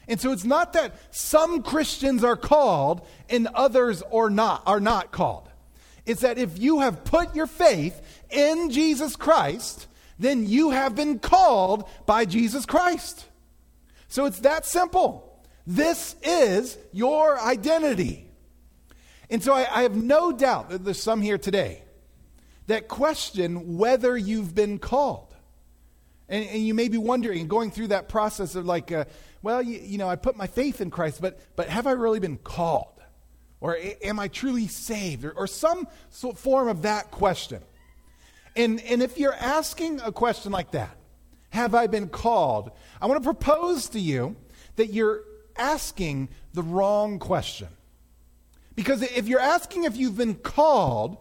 And 0.09 0.21
so 0.21 0.33
it's 0.33 0.43
not 0.43 0.73
that 0.73 0.97
some 1.13 1.63
Christians 1.63 2.25
are 2.25 2.37
called 2.37 3.07
and 3.31 3.47
others 3.55 4.03
are 4.13 4.29
not, 4.29 4.65
are 4.67 4.81
not 4.81 5.13
called. 5.13 5.49
It's 6.05 6.23
that 6.23 6.37
if 6.37 6.59
you 6.59 6.81
have 6.81 7.05
put 7.05 7.37
your 7.37 7.47
faith 7.47 8.03
in 8.29 8.71
Jesus 8.71 9.15
Christ, 9.15 9.87
then 10.19 10.49
you 10.49 10.71
have 10.71 10.97
been 10.97 11.21
called 11.21 11.89
by 12.07 12.25
Jesus 12.25 12.67
Christ. 12.67 13.25
So 14.09 14.25
it's 14.25 14.41
that 14.41 14.67
simple. 14.67 15.41
This 15.65 16.17
is 16.25 16.77
your 16.91 17.39
identity. 17.41 18.32
And 19.33 19.43
so 19.43 19.55
I, 19.55 19.79
I, 19.79 19.83
have 19.85 19.97
no 19.97 20.31
doubt 20.31 20.69
that 20.69 20.85
there's 20.85 21.03
some 21.03 21.23
here 21.23 21.39
today 21.39 21.83
that 22.67 22.87
question 22.87 23.79
whether 23.79 24.15
you've 24.15 24.55
been 24.55 24.79
called. 24.79 25.35
And, 26.29 26.45
and 26.45 26.63
you 26.63 26.75
may 26.75 26.89
be 26.89 26.99
wondering 26.99 27.49
going 27.49 27.71
through 27.71 27.89
that 27.89 28.11
process 28.11 28.55
of 28.57 28.67
like, 28.67 28.93
uh, 28.93 29.07
well, 29.41 29.63
you, 29.63 29.81
you 29.83 29.97
know, 29.97 30.07
I 30.07 30.17
put 30.17 30.37
my 30.37 30.47
faith 30.47 30.83
in 30.83 30.91
Christ, 30.91 31.23
but, 31.23 31.41
but 31.57 31.71
have 31.71 31.87
I 31.87 31.93
really 31.93 32.21
been 32.21 32.37
called? 32.37 33.01
Or 33.59 33.79
am 34.03 34.21
I 34.21 34.29
truly 34.29 34.69
saved? 34.69 35.25
Or, 35.25 35.33
or 35.33 35.47
some 35.47 35.89
form 36.11 36.69
of 36.69 36.83
that 36.83 37.11
question. 37.11 37.63
And, 38.55 38.83
and 38.83 39.03
if 39.03 39.17
you're 39.17 39.33
asking 39.33 40.03
a 40.03 40.13
question 40.13 40.53
like 40.53 40.73
that, 40.73 40.95
have 41.49 41.75
I 41.75 41.87
been 41.87 42.11
called? 42.11 42.71
I 43.01 43.07
want 43.07 43.23
to 43.23 43.25
propose 43.27 43.89
to 43.91 43.99
you 43.99 44.37
that 44.77 44.93
you're 44.93 45.23
asking 45.57 46.29
the 46.53 46.63
wrong 46.63 47.19
question. 47.19 47.69
Because 48.75 49.03
if 49.03 49.29
you're 49.29 49.41
asking 49.41 49.85
if 49.85 49.97
you've 49.97 50.17
been 50.17 50.35
called, 50.35 51.17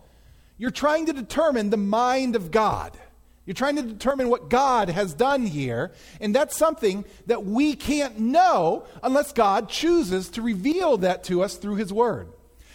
you're 0.57 0.71
trying 0.71 1.07
to 1.07 1.13
determine 1.13 1.69
the 1.69 1.77
mind 1.77 2.35
of 2.35 2.51
God. 2.51 2.97
You're 3.45 3.55
trying 3.55 3.75
to 3.77 3.81
determine 3.81 4.29
what 4.29 4.49
God 4.49 4.89
has 4.89 5.13
done 5.13 5.45
here, 5.45 5.91
and 6.19 6.33
that's 6.33 6.55
something 6.55 7.03
that 7.25 7.43
we 7.43 7.75
can't 7.75 8.19
know 8.19 8.85
unless 9.01 9.33
God 9.33 9.67
chooses 9.67 10.29
to 10.29 10.41
reveal 10.41 10.97
that 10.97 11.23
to 11.25 11.41
us 11.41 11.57
through 11.57 11.75
His 11.75 11.91
Word. 11.91 12.29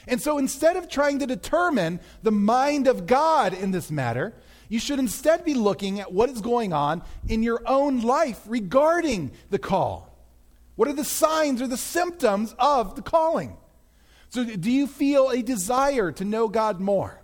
And 0.09 0.21
so 0.21 0.39
instead 0.39 0.77
of 0.77 0.89
trying 0.89 1.21
to 1.21 1.27
determine 1.27 2.01
the 2.23 2.33
mind 2.33 2.89
of 2.89 3.07
God 3.07 3.55
in 3.55 3.71
this 3.71 3.91
matter, 3.91 4.35
you 4.69 4.79
should 4.79 4.99
instead 4.99 5.45
be 5.45 5.55
looking 5.55 6.01
at 6.01 6.13
what 6.13 6.31
is 6.31 6.41
going 6.41 6.73
on 6.73 7.03
in 7.29 7.43
your 7.43 7.63
own 7.67 8.03
life 8.03 8.41
regarding 8.47 9.31
the 9.51 9.59
call. 9.59 10.13
What 10.75 10.89
are 10.89 10.93
the 10.93 11.05
signs 11.05 11.63
or 11.63 11.69
the 11.69 11.77
symptoms 11.77 12.55
of 12.59 12.97
the 12.97 13.03
calling? 13.03 13.57
So, 14.31 14.45
do 14.45 14.71
you 14.71 14.87
feel 14.87 15.31
a 15.31 15.43
desire 15.43 16.13
to 16.13 16.25
know 16.25 16.49
God 16.49 16.81
more? 16.81 17.23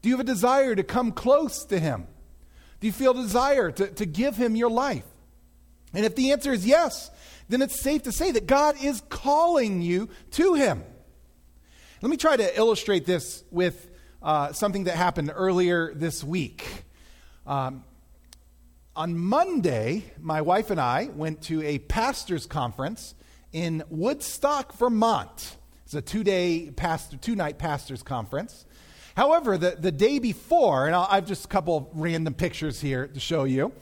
Do 0.00 0.08
you 0.08 0.16
have 0.16 0.26
a 0.26 0.30
desire 0.30 0.74
to 0.74 0.82
come 0.82 1.12
close 1.12 1.64
to 1.66 1.78
Him? 1.78 2.06
Do 2.80 2.86
you 2.86 2.92
feel 2.92 3.12
a 3.12 3.22
desire 3.22 3.70
to, 3.70 3.88
to 3.88 4.06
give 4.06 4.36
Him 4.36 4.56
your 4.56 4.70
life? 4.70 5.04
And 5.94 6.04
if 6.04 6.16
the 6.16 6.32
answer 6.32 6.52
is 6.52 6.66
yes, 6.66 7.10
then 7.48 7.62
it's 7.62 7.80
safe 7.80 8.02
to 8.04 8.12
say 8.12 8.32
that 8.32 8.46
God 8.46 8.82
is 8.82 9.02
calling 9.08 9.82
you 9.82 10.08
to 10.32 10.54
Him. 10.54 10.82
Let 12.00 12.10
me 12.10 12.16
try 12.16 12.36
to 12.36 12.58
illustrate 12.58 13.06
this 13.06 13.44
with 13.50 13.90
uh, 14.22 14.52
something 14.52 14.84
that 14.84 14.96
happened 14.96 15.30
earlier 15.34 15.92
this 15.94 16.24
week. 16.24 16.84
Um, 17.46 17.84
on 18.96 19.16
Monday, 19.16 20.04
my 20.20 20.42
wife 20.42 20.70
and 20.70 20.80
I 20.80 21.10
went 21.14 21.42
to 21.42 21.62
a 21.62 21.78
pastor's 21.78 22.46
conference 22.46 23.14
in 23.52 23.84
Woodstock, 23.88 24.74
Vermont. 24.74 25.56
It's 25.84 25.94
a 25.94 26.02
two 26.02 26.24
day 26.24 26.70
pastor, 26.74 27.16
two 27.16 27.36
night 27.36 27.58
pastor's 27.58 28.02
conference. 28.02 28.64
However, 29.16 29.58
the, 29.58 29.76
the 29.78 29.92
day 29.92 30.18
before, 30.18 30.86
and 30.86 30.94
i 30.94 31.16
have 31.16 31.26
just 31.26 31.44
a 31.44 31.48
couple 31.48 31.76
of 31.76 31.86
random 31.92 32.34
pictures 32.34 32.80
here 32.80 33.06
to 33.06 33.20
show 33.20 33.44
you. 33.44 33.72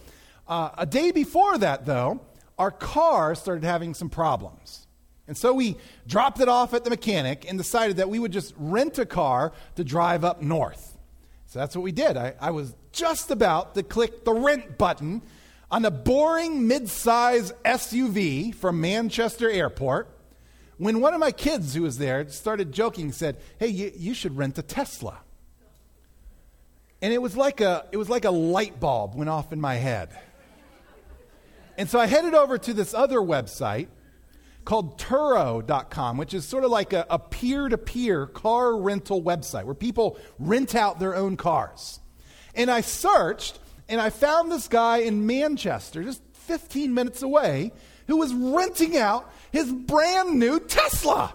Uh, 0.49 0.71
a 0.77 0.87
day 0.87 1.13
before 1.13 1.57
that, 1.59 1.87
though, 1.87 2.21
our 2.59 2.71
car 2.71 3.35
started 3.35 3.65
having 3.65 3.95
some 3.95 4.11
problems. 4.11 4.87
And 5.29 5.39
so 5.39 5.53
we 5.53 5.77
dropped 6.09 6.41
it 6.41 6.49
off 6.49 6.75
at 6.75 6.83
the 6.83 6.91
mechanic 6.91 7.49
and 7.49 7.57
decided 7.57 7.99
that 7.99 8.09
we 8.09 8.19
would 8.19 8.33
just 8.33 8.53
rent 8.57 8.99
a 8.99 9.07
car 9.07 9.53
to 9.77 9.85
drive 9.85 10.25
up 10.25 10.43
north. 10.43 10.99
So 11.47 11.61
that's 11.61 11.77
what 11.77 11.83
we 11.83 11.93
did. 11.93 12.17
I, 12.17 12.35
I 12.41 12.51
was 12.51 12.75
just 12.91 13.31
about 13.31 13.77
to 13.77 13.85
click 13.85 14.25
the 14.25 14.33
rent 14.33 14.77
button 14.77 15.23
on 15.71 15.85
a 15.85 15.91
boring 15.91 16.67
mid-size 16.67 17.53
SUV 17.65 18.53
from 18.53 18.81
Manchester 18.81 19.49
Airport 19.49 20.09
when 20.81 21.03
one 21.03 21.12
of 21.12 21.21
my 21.21 21.31
kids 21.31 21.75
who 21.75 21.83
was 21.83 21.99
there 21.99 22.27
started 22.31 22.73
joking 22.73 23.12
said, 23.12 23.37
hey, 23.59 23.66
you, 23.66 23.93
you 23.95 24.14
should 24.14 24.38
rent 24.38 24.57
a 24.57 24.62
Tesla. 24.62 25.19
And 27.03 27.12
it 27.12 27.21
was 27.21 27.37
like 27.37 27.61
a, 27.61 27.85
it 27.93 27.99
was 27.99 28.09
like 28.09 28.25
a 28.25 28.31
light 28.31 28.81
bulb 28.81 29.14
went 29.14 29.29
off 29.29 29.53
in 29.53 29.61
my 29.61 29.75
head. 29.75 30.09
And 31.77 31.87
so 31.87 32.01
I 32.01 32.07
headed 32.07 32.33
over 32.33 32.57
to 32.57 32.73
this 32.73 32.95
other 32.95 33.19
website 33.19 33.88
called 34.64 34.99
Turo.com, 34.99 36.16
which 36.16 36.33
is 36.33 36.47
sort 36.47 36.64
of 36.64 36.71
like 36.71 36.95
a 36.95 37.19
peer 37.29 37.69
to 37.69 37.77
peer 37.77 38.25
car 38.27 38.75
rental 38.75 39.23
website 39.23 39.64
where 39.64 39.75
people 39.75 40.19
rent 40.38 40.75
out 40.75 40.99
their 40.99 41.14
own 41.14 41.37
cars. 41.37 42.01
And 42.55 42.71
I 42.71 42.81
searched 42.81 43.59
and 43.87 44.01
I 44.01 44.09
found 44.09 44.51
this 44.51 44.66
guy 44.66 44.99
in 44.99 45.27
Manchester, 45.27 46.03
just 46.03 46.23
15 46.33 46.95
minutes 46.95 47.21
away, 47.21 47.73
who 48.07 48.17
was 48.17 48.35
renting 48.35 48.97
out 48.97 49.33
his 49.53 49.73
brand 49.73 50.39
new 50.39 50.61
Tesla. 50.61 51.35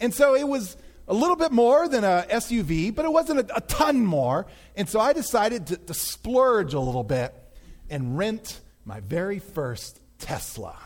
And 0.00 0.12
so 0.12 0.34
it 0.34 0.46
was 0.46 0.76
a 1.06 1.14
little 1.14 1.36
bit 1.36 1.52
more 1.52 1.88
than 1.88 2.04
a 2.04 2.26
SUV, 2.30 2.94
but 2.94 3.04
it 3.04 3.12
wasn't 3.12 3.40
a, 3.40 3.56
a 3.56 3.60
ton 3.62 4.04
more. 4.04 4.46
And 4.76 4.88
so 4.88 5.00
I 5.00 5.12
decided 5.12 5.66
to, 5.68 5.76
to 5.76 5.94
splurge 5.94 6.74
a 6.74 6.80
little 6.80 7.04
bit 7.04 7.34
and 7.90 8.16
rent 8.16 8.60
my 8.84 9.00
very 9.00 9.38
first 9.38 10.00
Tesla. 10.18 10.76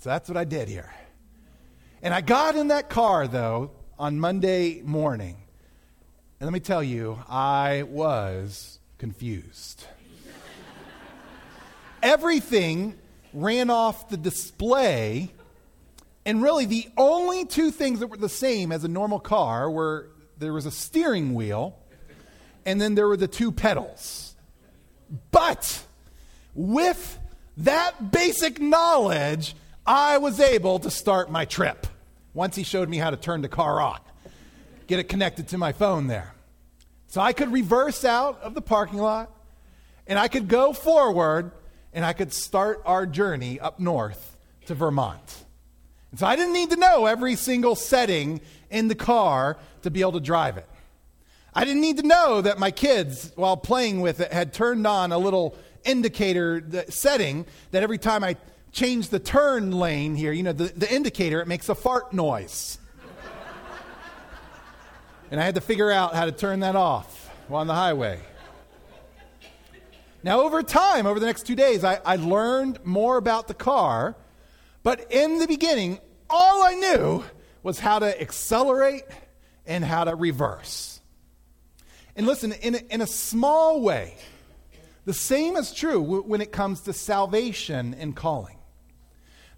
So 0.00 0.10
that's 0.10 0.28
what 0.28 0.36
I 0.36 0.44
did 0.44 0.68
here. 0.68 0.92
And 2.02 2.12
I 2.14 2.20
got 2.20 2.56
in 2.56 2.68
that 2.68 2.90
car, 2.90 3.26
though, 3.26 3.72
on 3.98 4.20
Monday 4.20 4.82
morning. 4.82 5.36
And 6.38 6.46
let 6.46 6.52
me 6.52 6.60
tell 6.60 6.82
you, 6.82 7.18
I 7.28 7.84
was 7.84 8.78
confused. 8.98 9.84
Everything 12.02 12.98
ran 13.36 13.68
off 13.68 14.08
the 14.08 14.16
display, 14.16 15.30
and 16.24 16.42
really 16.42 16.64
the 16.64 16.88
only 16.96 17.44
two 17.44 17.70
things 17.70 18.00
that 18.00 18.06
were 18.06 18.16
the 18.16 18.30
same 18.30 18.72
as 18.72 18.82
a 18.82 18.88
normal 18.88 19.20
car 19.20 19.70
were 19.70 20.08
there 20.38 20.54
was 20.54 20.64
a 20.64 20.70
steering 20.70 21.34
wheel, 21.34 21.78
and 22.64 22.80
then 22.80 22.94
there 22.94 23.06
were 23.06 23.16
the 23.16 23.28
two 23.28 23.52
pedals. 23.52 24.34
But 25.30 25.84
with 26.54 27.18
that 27.58 28.10
basic 28.10 28.58
knowledge, 28.58 29.54
I 29.86 30.16
was 30.16 30.40
able 30.40 30.78
to 30.80 30.90
start 30.90 31.30
my 31.30 31.44
trip 31.44 31.86
once 32.32 32.56
he 32.56 32.62
showed 32.62 32.88
me 32.88 32.96
how 32.96 33.10
to 33.10 33.16
turn 33.16 33.42
the 33.42 33.48
car 33.48 33.82
on, 33.82 33.98
get 34.86 34.98
it 34.98 35.04
connected 35.04 35.48
to 35.48 35.58
my 35.58 35.72
phone 35.72 36.06
there. 36.06 36.34
So 37.08 37.20
I 37.20 37.34
could 37.34 37.52
reverse 37.52 38.04
out 38.04 38.40
of 38.40 38.54
the 38.54 38.62
parking 38.62 38.98
lot 38.98 39.30
and 40.06 40.18
I 40.18 40.28
could 40.28 40.48
go 40.48 40.72
forward 40.72 41.52
and 41.96 42.04
I 42.04 42.12
could 42.12 42.30
start 42.30 42.82
our 42.84 43.06
journey 43.06 43.58
up 43.58 43.80
north 43.80 44.36
to 44.66 44.74
Vermont. 44.74 45.44
And 46.10 46.20
so 46.20 46.26
I 46.26 46.36
didn't 46.36 46.52
need 46.52 46.68
to 46.70 46.76
know 46.76 47.06
every 47.06 47.36
single 47.36 47.74
setting 47.74 48.42
in 48.70 48.88
the 48.88 48.94
car 48.94 49.56
to 49.80 49.90
be 49.90 50.02
able 50.02 50.12
to 50.12 50.20
drive 50.20 50.58
it. 50.58 50.68
I 51.54 51.64
didn't 51.64 51.80
need 51.80 51.96
to 51.96 52.06
know 52.06 52.42
that 52.42 52.58
my 52.58 52.70
kids, 52.70 53.32
while 53.34 53.56
playing 53.56 54.02
with 54.02 54.20
it, 54.20 54.30
had 54.30 54.52
turned 54.52 54.86
on 54.86 55.10
a 55.10 55.16
little 55.16 55.56
indicator 55.86 56.62
setting 56.90 57.46
that 57.70 57.82
every 57.82 57.98
time 57.98 58.22
I 58.22 58.36
change 58.72 59.08
the 59.08 59.18
turn 59.18 59.72
lane 59.72 60.16
here, 60.16 60.32
you 60.32 60.42
know, 60.42 60.52
the, 60.52 60.64
the 60.64 60.94
indicator, 60.94 61.40
it 61.40 61.48
makes 61.48 61.70
a 61.70 61.74
fart 61.74 62.12
noise. 62.12 62.76
and 65.30 65.40
I 65.40 65.44
had 65.44 65.54
to 65.54 65.62
figure 65.62 65.90
out 65.90 66.14
how 66.14 66.26
to 66.26 66.32
turn 66.32 66.60
that 66.60 66.76
off 66.76 67.30
on 67.50 67.66
the 67.66 67.74
highway. 67.74 68.20
Now, 70.26 70.40
over 70.40 70.64
time, 70.64 71.06
over 71.06 71.20
the 71.20 71.26
next 71.26 71.46
two 71.46 71.54
days, 71.54 71.84
I, 71.84 72.00
I 72.04 72.16
learned 72.16 72.84
more 72.84 73.16
about 73.16 73.46
the 73.46 73.54
car, 73.54 74.16
but 74.82 75.12
in 75.12 75.38
the 75.38 75.46
beginning, 75.46 76.00
all 76.28 76.64
I 76.64 76.74
knew 76.74 77.22
was 77.62 77.78
how 77.78 78.00
to 78.00 78.20
accelerate 78.20 79.04
and 79.66 79.84
how 79.84 80.02
to 80.02 80.16
reverse. 80.16 81.00
And 82.16 82.26
listen, 82.26 82.50
in 82.54 82.74
a, 82.74 82.78
in 82.90 83.00
a 83.02 83.06
small 83.06 83.80
way, 83.80 84.16
the 85.04 85.14
same 85.14 85.54
is 85.54 85.72
true 85.72 86.00
when 86.00 86.40
it 86.40 86.50
comes 86.50 86.80
to 86.80 86.92
salvation 86.92 87.94
and 87.94 88.16
calling. 88.16 88.58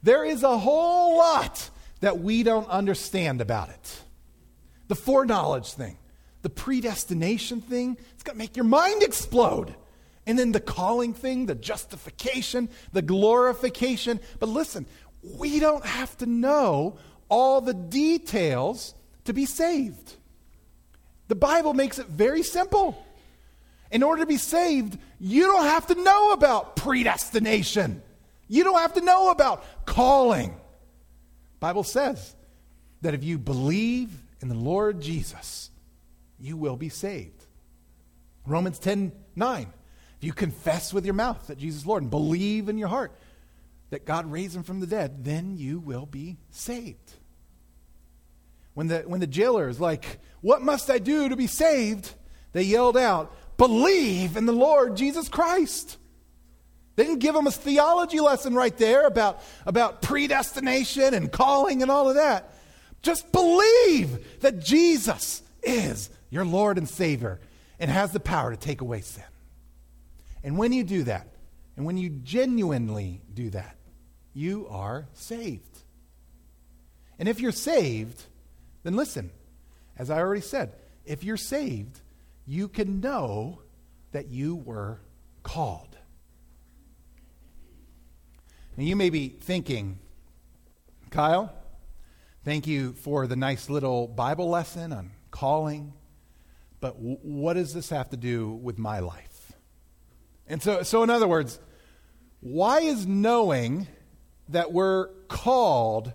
There 0.02 0.22
is 0.22 0.42
a 0.42 0.58
whole 0.58 1.16
lot 1.16 1.70
that 2.00 2.18
we 2.18 2.42
don't 2.42 2.68
understand 2.68 3.40
about 3.40 3.70
it. 3.70 4.02
The 4.88 4.96
foreknowledge 4.96 5.72
thing, 5.72 5.96
the 6.42 6.50
predestination 6.50 7.62
thing, 7.62 7.96
it's 8.12 8.22
going 8.22 8.34
to 8.34 8.38
make 8.38 8.54
your 8.54 8.66
mind 8.66 9.02
explode. 9.02 9.74
And 10.28 10.38
then 10.38 10.52
the 10.52 10.60
calling 10.60 11.14
thing, 11.14 11.46
the 11.46 11.54
justification, 11.54 12.68
the 12.92 13.00
glorification. 13.00 14.20
But 14.38 14.50
listen, 14.50 14.84
we 15.22 15.58
don't 15.58 15.86
have 15.86 16.16
to 16.18 16.26
know 16.26 16.98
all 17.30 17.62
the 17.62 17.72
details 17.72 18.94
to 19.24 19.32
be 19.32 19.46
saved. 19.46 20.12
The 21.28 21.34
Bible 21.34 21.72
makes 21.72 21.98
it 21.98 22.08
very 22.08 22.42
simple. 22.42 23.02
In 23.90 24.02
order 24.02 24.22
to 24.22 24.26
be 24.26 24.36
saved, 24.36 24.98
you 25.18 25.46
don't 25.46 25.64
have 25.64 25.86
to 25.86 25.94
know 25.94 26.32
about 26.32 26.76
predestination. 26.76 28.02
You 28.48 28.64
don't 28.64 28.78
have 28.78 28.94
to 28.94 29.00
know 29.00 29.30
about 29.30 29.64
calling. 29.86 30.54
Bible 31.58 31.84
says 31.84 32.36
that 33.00 33.14
if 33.14 33.24
you 33.24 33.38
believe 33.38 34.10
in 34.42 34.48
the 34.50 34.54
Lord 34.54 35.00
Jesus, 35.00 35.70
you 36.38 36.58
will 36.58 36.76
be 36.76 36.90
saved. 36.90 37.46
Romans 38.46 38.78
10 38.78 39.12
9. 39.34 39.72
If 40.18 40.24
you 40.24 40.32
confess 40.32 40.92
with 40.92 41.04
your 41.04 41.14
mouth 41.14 41.46
that 41.46 41.58
Jesus 41.58 41.82
is 41.82 41.86
Lord 41.86 42.02
and 42.02 42.10
believe 42.10 42.68
in 42.68 42.76
your 42.76 42.88
heart 42.88 43.12
that 43.90 44.04
God 44.04 44.30
raised 44.30 44.54
him 44.54 44.64
from 44.64 44.80
the 44.80 44.86
dead, 44.86 45.24
then 45.24 45.56
you 45.56 45.78
will 45.78 46.06
be 46.06 46.36
saved. 46.50 47.12
When 48.74 48.88
the, 48.88 48.98
when 49.00 49.20
the 49.20 49.26
jailer 49.26 49.68
is 49.68 49.80
like, 49.80 50.20
What 50.40 50.62
must 50.62 50.90
I 50.90 50.98
do 50.98 51.28
to 51.28 51.36
be 51.36 51.46
saved? 51.46 52.12
They 52.52 52.62
yelled 52.62 52.96
out, 52.96 53.34
Believe 53.56 54.36
in 54.36 54.46
the 54.46 54.52
Lord 54.52 54.96
Jesus 54.96 55.28
Christ. 55.28 55.96
They 56.96 57.04
didn't 57.04 57.20
give 57.20 57.36
him 57.36 57.46
a 57.46 57.52
theology 57.52 58.18
lesson 58.18 58.54
right 58.54 58.76
there 58.76 59.06
about, 59.06 59.40
about 59.64 60.02
predestination 60.02 61.14
and 61.14 61.30
calling 61.30 61.80
and 61.80 61.92
all 61.92 62.08
of 62.08 62.16
that. 62.16 62.52
Just 63.02 63.30
believe 63.30 64.40
that 64.40 64.58
Jesus 64.58 65.42
is 65.62 66.10
your 66.28 66.44
Lord 66.44 66.76
and 66.76 66.88
Savior 66.88 67.38
and 67.78 67.88
has 67.88 68.10
the 68.10 68.18
power 68.18 68.50
to 68.50 68.56
take 68.56 68.80
away 68.80 69.00
sin. 69.00 69.22
And 70.42 70.56
when 70.56 70.72
you 70.72 70.84
do 70.84 71.04
that, 71.04 71.28
and 71.76 71.86
when 71.86 71.96
you 71.96 72.10
genuinely 72.10 73.22
do 73.32 73.50
that, 73.50 73.76
you 74.32 74.66
are 74.68 75.06
saved. 75.12 75.78
And 77.18 77.28
if 77.28 77.40
you're 77.40 77.52
saved, 77.52 78.22
then 78.82 78.96
listen, 78.96 79.30
as 79.96 80.10
I 80.10 80.18
already 80.18 80.40
said, 80.40 80.72
if 81.04 81.24
you're 81.24 81.36
saved, 81.36 82.00
you 82.46 82.68
can 82.68 83.00
know 83.00 83.60
that 84.12 84.28
you 84.28 84.56
were 84.56 85.00
called. 85.42 85.96
Now, 88.76 88.84
you 88.84 88.94
may 88.94 89.10
be 89.10 89.28
thinking, 89.28 89.98
Kyle, 91.10 91.52
thank 92.44 92.66
you 92.66 92.92
for 92.92 93.26
the 93.26 93.34
nice 93.36 93.68
little 93.68 94.06
Bible 94.06 94.48
lesson 94.48 94.92
on 94.92 95.10
calling, 95.30 95.92
but 96.80 96.94
w- 96.96 97.18
what 97.22 97.54
does 97.54 97.74
this 97.74 97.90
have 97.90 98.10
to 98.10 98.16
do 98.16 98.50
with 98.50 98.78
my 98.78 99.00
life? 99.00 99.27
And 100.48 100.62
so, 100.62 100.82
so, 100.82 101.02
in 101.02 101.10
other 101.10 101.28
words, 101.28 101.60
why 102.40 102.80
is 102.80 103.06
knowing 103.06 103.86
that 104.48 104.72
we're 104.72 105.08
called 105.28 106.12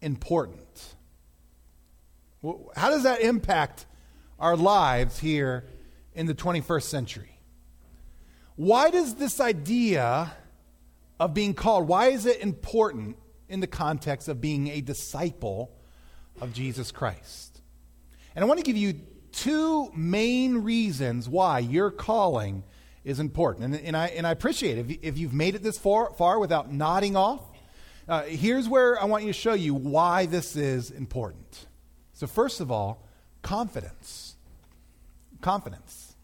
important? 0.00 0.94
How 2.76 2.90
does 2.90 3.04
that 3.04 3.20
impact 3.20 3.86
our 4.38 4.56
lives 4.56 5.18
here 5.18 5.64
in 6.14 6.26
the 6.26 6.34
21st 6.34 6.82
century. 6.82 7.38
Why 8.56 8.90
does 8.90 9.16
this 9.16 9.40
idea 9.40 10.32
of 11.18 11.34
being 11.34 11.54
called, 11.54 11.88
why 11.88 12.08
is 12.08 12.26
it 12.26 12.40
important 12.40 13.16
in 13.48 13.60
the 13.60 13.66
context 13.66 14.28
of 14.28 14.40
being 14.40 14.68
a 14.68 14.80
disciple 14.80 15.72
of 16.40 16.52
Jesus 16.52 16.92
Christ? 16.92 17.60
And 18.34 18.44
I 18.44 18.48
want 18.48 18.58
to 18.58 18.64
give 18.64 18.76
you 18.76 19.00
two 19.32 19.90
main 19.94 20.58
reasons 20.58 21.28
why 21.28 21.60
your 21.60 21.90
calling 21.90 22.64
is 23.04 23.20
important. 23.20 23.66
And, 23.66 23.86
and 23.86 23.96
I, 23.96 24.06
and 24.08 24.26
I 24.26 24.30
appreciate 24.30 24.78
it. 24.78 24.98
If, 25.02 25.18
you've 25.18 25.34
made 25.34 25.54
it 25.54 25.62
this 25.62 25.78
far, 25.78 26.10
far 26.14 26.38
without 26.38 26.72
nodding 26.72 27.16
off, 27.16 27.42
uh, 28.08 28.22
here's 28.22 28.68
where 28.68 29.00
I 29.00 29.04
want 29.04 29.24
you 29.24 29.32
to 29.32 29.38
show 29.38 29.54
you 29.54 29.74
why 29.74 30.26
this 30.26 30.56
is 30.56 30.90
important. 30.90 31.66
So, 32.12 32.26
first 32.26 32.60
of 32.60 32.70
all, 32.70 33.06
confidence. 33.42 34.36
Confidence. 35.40 36.14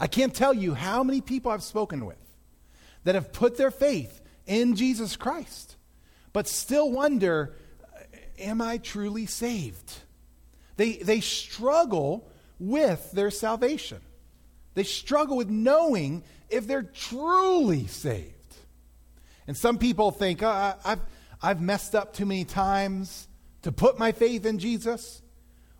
I 0.00 0.06
can't 0.06 0.34
tell 0.34 0.52
you 0.52 0.74
how 0.74 1.02
many 1.02 1.20
people 1.20 1.50
I've 1.50 1.62
spoken 1.62 2.04
with 2.04 2.18
that 3.04 3.14
have 3.14 3.32
put 3.32 3.56
their 3.56 3.70
faith 3.70 4.20
in 4.46 4.74
Jesus 4.74 5.16
Christ, 5.16 5.76
but 6.32 6.48
still 6.48 6.90
wonder, 6.90 7.54
am 8.38 8.60
I 8.60 8.78
truly 8.78 9.26
saved? 9.26 10.00
They, 10.76 10.94
they 10.94 11.20
struggle 11.20 12.28
with 12.58 13.12
their 13.12 13.30
salvation. 13.30 14.00
They 14.74 14.82
struggle 14.82 15.36
with 15.36 15.48
knowing 15.48 16.24
if 16.50 16.66
they're 16.66 16.82
truly 16.82 17.86
saved. 17.86 18.32
And 19.46 19.56
some 19.56 19.78
people 19.78 20.10
think, 20.10 20.42
oh, 20.42 20.74
I've, 20.84 21.00
I've 21.42 21.60
messed 21.60 21.94
up 21.94 22.12
too 22.12 22.26
many 22.26 22.44
times 22.44 23.28
to 23.62 23.72
put 23.72 23.98
my 23.98 24.12
faith 24.12 24.46
in 24.46 24.58
Jesus. 24.58 25.22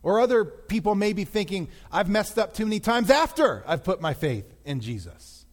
Or 0.02 0.20
other 0.20 0.44
people 0.44 0.94
may 0.94 1.14
be 1.14 1.24
thinking, 1.24 1.68
I've 1.90 2.08
messed 2.08 2.38
up 2.38 2.52
too 2.52 2.66
many 2.66 2.78
times 2.78 3.10
after 3.10 3.64
I've 3.66 3.84
put 3.84 4.00
my 4.00 4.12
faith 4.12 4.44
in 4.64 4.80
Jesus. 4.80 5.46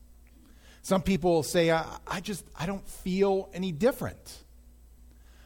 Some 0.81 1.01
people 1.01 1.43
say, 1.43 1.71
I, 1.71 1.85
I 2.05 2.19
just, 2.19 2.43
I 2.59 2.65
don't 2.65 2.85
feel 2.87 3.49
any 3.53 3.71
different. 3.71 4.39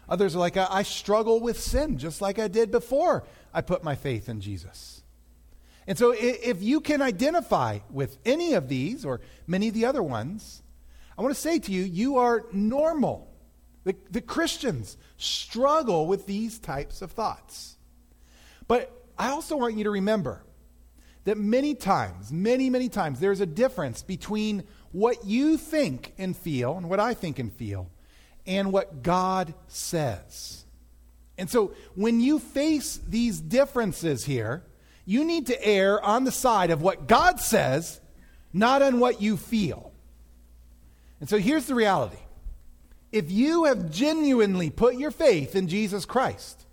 Others 0.10 0.36
are 0.36 0.40
like, 0.40 0.58
I, 0.58 0.68
I 0.70 0.84
struggle 0.84 1.40
with 1.40 1.60
sin 1.60 1.98
just 1.98 2.22
like 2.22 2.40
I 2.40 2.48
did 2.48 2.72
before 2.72 3.26
I 3.54 3.62
put 3.62 3.84
my 3.84 3.96
faith 3.96 4.28
in 4.30 4.42
Jesus. 4.42 5.04
And 5.88 5.98
so 5.98 6.16
if 6.18 6.64
you 6.64 6.82
can 6.82 7.02
identify 7.02 7.80
with 7.92 8.18
any 8.26 8.54
of 8.54 8.68
these 8.68 9.06
or 9.06 9.22
many 9.46 9.68
of 9.68 9.74
the 9.74 9.86
other 9.86 10.02
ones, 10.02 10.64
I 11.18 11.22
want 11.22 11.34
to 11.34 11.40
say 11.40 11.60
to 11.60 11.72
you, 11.72 11.84
you 11.84 12.18
are 12.18 12.46
normal. 12.52 13.32
The, 13.84 13.96
the 14.10 14.22
Christians 14.22 14.98
struggle 15.18 16.08
with 16.08 16.26
these 16.26 16.58
types 16.58 17.02
of 17.02 17.12
thoughts. 17.12 17.78
But 18.68 18.92
I 19.18 19.30
also 19.30 19.58
want 19.58 19.78
you 19.78 19.84
to 19.84 19.92
remember 19.92 20.44
that 21.26 21.38
many 21.38 21.76
times, 21.76 22.32
many, 22.32 22.70
many 22.70 22.90
times, 22.90 23.20
there's 23.20 23.42
a 23.42 23.46
difference 23.46 24.02
between 24.02 24.64
what 24.92 25.26
you 25.26 25.58
think 25.58 26.14
and 26.18 26.36
feel 26.36 26.78
and 26.78 26.90
what 26.90 27.00
I 27.00 27.14
think 27.14 27.38
and 27.38 27.54
feel 27.54 27.92
and 28.48 28.72
what 28.72 29.04
God 29.04 29.54
says. 29.68 30.66
And 31.38 31.50
so 31.50 31.74
when 31.96 32.22
you 32.22 32.40
face 32.40 33.00
these 33.08 33.40
differences 33.40 34.26
here, 34.26 34.64
you 35.06 35.24
need 35.24 35.48
to 35.48 35.66
err 35.66 36.04
on 36.04 36.24
the 36.24 36.32
side 36.32 36.72
of 36.72 36.82
what 36.82 37.08
God 37.08 37.40
says, 37.40 38.02
not 38.52 38.82
on 38.82 39.00
what 39.00 39.22
you 39.22 39.38
feel. 39.38 39.92
And 41.20 41.30
so 41.30 41.38
here's 41.38 41.66
the 41.66 41.76
reality 41.76 42.18
if 43.12 43.32
you 43.32 43.64
have 43.66 43.90
genuinely 43.92 44.70
put 44.70 44.96
your 44.96 45.12
faith 45.12 45.56
in 45.56 45.68
Jesus 45.68 46.06
Christ, 46.06 46.66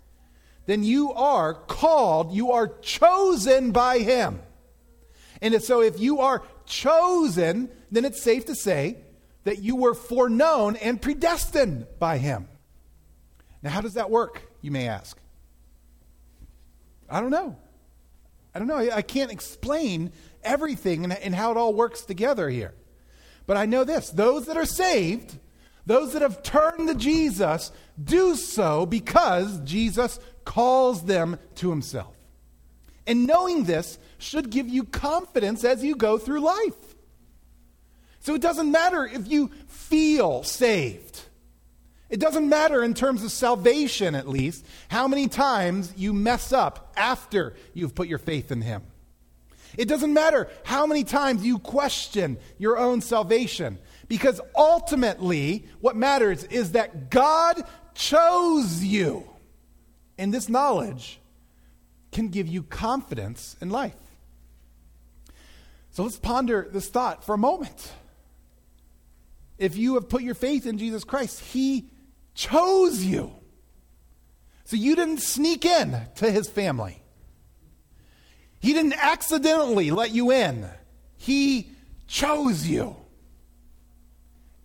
then 0.65 0.83
you 0.83 1.13
are 1.13 1.53
called, 1.53 2.33
you 2.33 2.51
are 2.51 2.67
chosen 2.81 3.71
by 3.71 3.99
Him. 3.99 4.41
And 5.41 5.61
so 5.61 5.81
if 5.81 5.99
you 5.99 6.19
are 6.19 6.43
chosen, 6.65 7.69
then 7.91 8.05
it's 8.05 8.21
safe 8.21 8.45
to 8.47 8.55
say 8.55 8.97
that 9.43 9.59
you 9.59 9.75
were 9.75 9.93
foreknown 9.93 10.75
and 10.77 11.01
predestined 11.01 11.85
by 11.99 12.17
Him. 12.17 12.47
Now, 13.61 13.69
how 13.69 13.81
does 13.81 13.93
that 13.93 14.09
work, 14.09 14.41
you 14.61 14.71
may 14.71 14.87
ask? 14.87 15.17
I 17.09 17.21
don't 17.21 17.31
know. 17.31 17.57
I 18.53 18.59
don't 18.59 18.67
know. 18.67 18.77
I, 18.77 19.01
can't 19.01 19.31
explain 19.31 20.11
everything 20.43 21.03
and, 21.03 21.13
and 21.13 21.33
how 21.33 21.51
it 21.51 21.57
all 21.57 21.73
works 21.73 22.03
together 22.05 22.49
here. 22.49 22.73
But 23.47 23.57
I 23.57 23.65
know 23.65 23.83
this 23.83 24.09
those 24.09 24.45
that 24.45 24.57
are 24.57 24.65
saved, 24.65 25.37
those 25.85 26.13
that 26.13 26.21
have 26.21 26.43
turned 26.43 26.87
to 26.87 26.95
Jesus, 26.95 27.71
do 28.01 28.35
so 28.35 28.85
because 28.85 29.59
Jesus 29.61 30.19
calls 30.45 31.05
them 31.05 31.37
to 31.55 31.69
himself. 31.69 32.15
And 33.05 33.27
knowing 33.27 33.63
this 33.63 33.97
should 34.17 34.49
give 34.49 34.69
you 34.69 34.85
confidence 34.85 35.63
as 35.63 35.83
you 35.83 35.95
go 35.95 36.17
through 36.17 36.39
life. 36.39 36.95
So 38.19 38.35
it 38.35 38.41
doesn't 38.41 38.71
matter 38.71 39.05
if 39.05 39.27
you 39.27 39.49
feel 39.67 40.43
saved. 40.43 41.23
It 42.13 42.19
doesn't 42.19 42.47
matter 42.47 42.83
in 42.83 42.93
terms 42.93 43.23
of 43.23 43.31
salvation, 43.31 44.13
at 44.13 44.29
least, 44.29 44.63
how 44.87 45.07
many 45.07 45.27
times 45.27 45.91
you 45.97 46.13
mess 46.13 46.53
up 46.53 46.93
after 46.95 47.55
you've 47.73 47.95
put 47.95 48.07
your 48.07 48.19
faith 48.19 48.51
in 48.51 48.61
Him. 48.61 48.83
It 49.79 49.87
doesn't 49.87 50.13
matter 50.13 50.47
how 50.63 50.85
many 50.85 51.05
times 51.05 51.43
you 51.43 51.57
question 51.57 52.37
your 52.59 52.77
own 52.77 53.01
salvation, 53.01 53.79
because 54.07 54.39
ultimately, 54.55 55.65
what 55.81 55.95
matters 55.95 56.43
is 56.43 56.73
that 56.73 57.09
God 57.09 57.63
chose 57.95 58.83
you. 58.83 59.27
And 60.19 60.31
this 60.31 60.47
knowledge 60.47 61.19
can 62.11 62.27
give 62.27 62.47
you 62.47 62.61
confidence 62.61 63.57
in 63.59 63.71
life. 63.71 63.95
So 65.89 66.03
let's 66.03 66.19
ponder 66.19 66.69
this 66.71 66.89
thought 66.89 67.23
for 67.25 67.33
a 67.33 67.39
moment. 67.39 67.91
If 69.57 69.75
you 69.75 69.95
have 69.95 70.09
put 70.09 70.21
your 70.21 70.35
faith 70.35 70.67
in 70.67 70.77
Jesus 70.77 71.03
Christ, 71.03 71.39
He 71.39 71.89
chose 72.33 73.03
you. 73.03 73.31
So 74.65 74.75
you 74.75 74.95
didn't 74.95 75.19
sneak 75.19 75.65
in 75.65 75.97
to 76.15 76.31
His 76.31 76.49
family. 76.49 77.01
He 78.59 78.73
didn't 78.73 78.93
accidentally 78.93 79.91
let 79.91 80.11
you 80.11 80.31
in, 80.31 80.67
He 81.17 81.69
chose 82.07 82.65
you. 82.65 82.95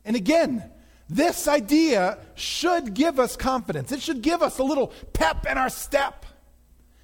And 0.05 0.17
again, 0.17 0.71
this 1.09 1.49
idea 1.49 2.19
should 2.35 2.95
give 2.95 3.19
us 3.19 3.37
confidence. 3.37 3.93
It 3.93 4.01
should 4.01 4.23
give 4.23 4.43
us 4.43 4.59
a 4.59 4.63
little 4.63 4.89
pep 5.13 5.47
in 5.47 5.59
our 5.59 5.71
step. 5.71 6.27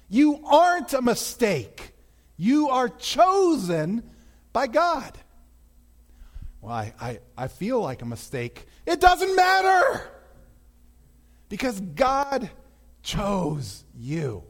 You 0.09 0.45
aren't 0.45 0.93
a 0.93 1.01
mistake, 1.01 1.93
you 2.37 2.69
are 2.69 2.89
chosen 2.89 4.09
by 4.53 4.67
God. 4.67 5.17
Well, 6.61 6.73
I, 6.73 6.93
I, 6.99 7.19
I 7.37 7.47
feel 7.47 7.81
like 7.81 8.01
a 8.01 8.05
mistake. 8.05 8.65
It 8.85 8.99
doesn't 8.99 9.35
matter 9.35 10.14
because 11.49 11.79
God 11.79 12.49
chose 13.03 13.83
you. 13.95 14.43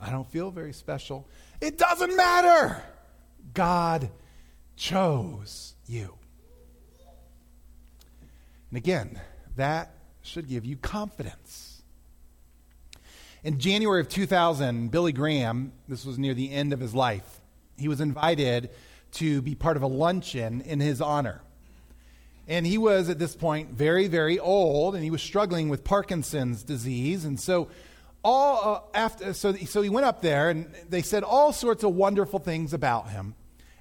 I 0.00 0.10
don't 0.10 0.30
feel 0.30 0.50
very 0.50 0.72
special. 0.72 1.26
It 1.60 1.78
doesn't 1.78 2.14
matter. 2.16 2.82
God 3.54 4.10
chose 4.76 5.74
you. 5.86 6.14
And 8.70 8.78
again, 8.78 9.20
that 9.56 9.94
should 10.20 10.48
give 10.48 10.64
you 10.64 10.76
confidence. 10.76 11.82
In 13.44 13.58
January 13.58 14.00
of 14.00 14.08
2000, 14.08 14.90
Billy 14.90 15.12
Graham, 15.12 15.72
this 15.86 16.04
was 16.04 16.18
near 16.18 16.34
the 16.34 16.50
end 16.50 16.72
of 16.72 16.80
his 16.80 16.94
life, 16.94 17.40
he 17.76 17.88
was 17.88 18.00
invited 18.00 18.70
to 19.12 19.42
be 19.42 19.54
part 19.54 19.76
of 19.76 19.82
a 19.82 19.86
luncheon 19.86 20.60
in 20.62 20.80
his 20.80 21.00
honor. 21.00 21.40
And 22.46 22.66
he 22.66 22.76
was 22.76 23.08
at 23.08 23.18
this 23.18 23.34
point 23.34 23.70
very, 23.70 24.06
very 24.06 24.38
old, 24.38 24.94
and 24.94 25.02
he 25.02 25.10
was 25.10 25.22
struggling 25.22 25.68
with 25.68 25.82
Parkinson's 25.82 26.62
disease. 26.62 27.24
And 27.24 27.40
so 27.40 27.68
all 28.22 28.74
uh, 28.94 28.96
after 28.96 29.32
so, 29.34 29.52
so 29.54 29.82
he 29.82 29.90
went 29.90 30.06
up 30.06 30.22
there 30.22 30.48
and 30.48 30.72
they 30.88 31.02
said 31.02 31.22
all 31.22 31.52
sorts 31.52 31.84
of 31.84 31.94
wonderful 31.94 32.38
things 32.38 32.72
about 32.72 33.10
him. 33.10 33.34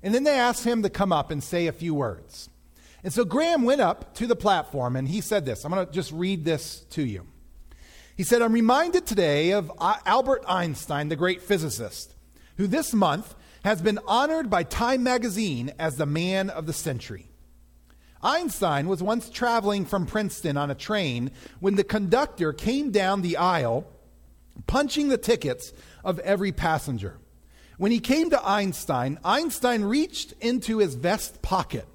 And 0.04 0.14
then 0.14 0.26
they 0.26 0.38
asked 0.38 0.66
him 0.66 0.84
to 0.84 0.90
come 0.90 1.14
up 1.14 1.32
and 1.32 1.42
say 1.42 1.68
a 1.68 1.72
few 1.72 1.94
words. 1.94 2.50
And 3.04 3.14
so 3.14 3.24
graham 3.24 3.64
went 3.64 3.82
up 3.82 4.14
to 4.16 4.28
the 4.28 4.36
platform 4.36 4.96
and 4.96 5.08
he 5.08 5.22
said 5.22 5.46
this. 5.46 5.64
I'm 5.64 5.72
going 5.72 5.86
to 5.86 5.92
just 5.92 6.12
read 6.12 6.44
this 6.44 6.82
to 6.92 7.04
you. 7.04 7.26
He 8.16 8.24
said 8.24 8.44
i'm 8.44 8.54
reminded 8.54 9.08
today 9.08 9.52
of 9.52 9.72
uh, 9.80 9.96
albert 10.06 10.44
einstein 10.48 11.10
the 11.10 11.16
great 11.16 11.42
physicist 11.42 12.14
who 12.58 12.68
this 12.68 12.94
month 12.94 13.34
has 13.64 13.82
been 13.82 14.00
honored 14.06 14.52
by 14.52 14.62
time 14.62 15.02
magazine 15.02 15.74
as 15.80 15.96
the 15.96 16.06
man 16.06 16.52
of 16.52 16.68
the 16.68 16.74
century 16.74 17.28
einstein 18.24 18.88
was 18.88 19.04
once 19.04 19.30
traveling 19.30 19.86
from 19.86 20.06
princeton 20.06 20.58
on 20.58 20.72
a 20.72 20.76
train 20.76 21.32
when 21.60 21.76
the 21.76 21.84
conductor 21.84 22.54
came 22.54 22.92
down 22.92 23.22
the 23.22 23.38
aisle 23.38 23.88
punching 24.68 25.10
the 25.10 25.18
tickets 25.18 25.74
of 26.04 26.20
every 26.20 26.52
passenger. 26.52 27.18
When 27.78 27.92
he 27.92 28.00
came 28.00 28.30
to 28.30 28.48
Einstein, 28.48 29.20
Einstein 29.24 29.84
reached 29.84 30.34
into 30.40 30.78
his 30.78 30.96
vest 30.96 31.42
pocket. 31.42 31.88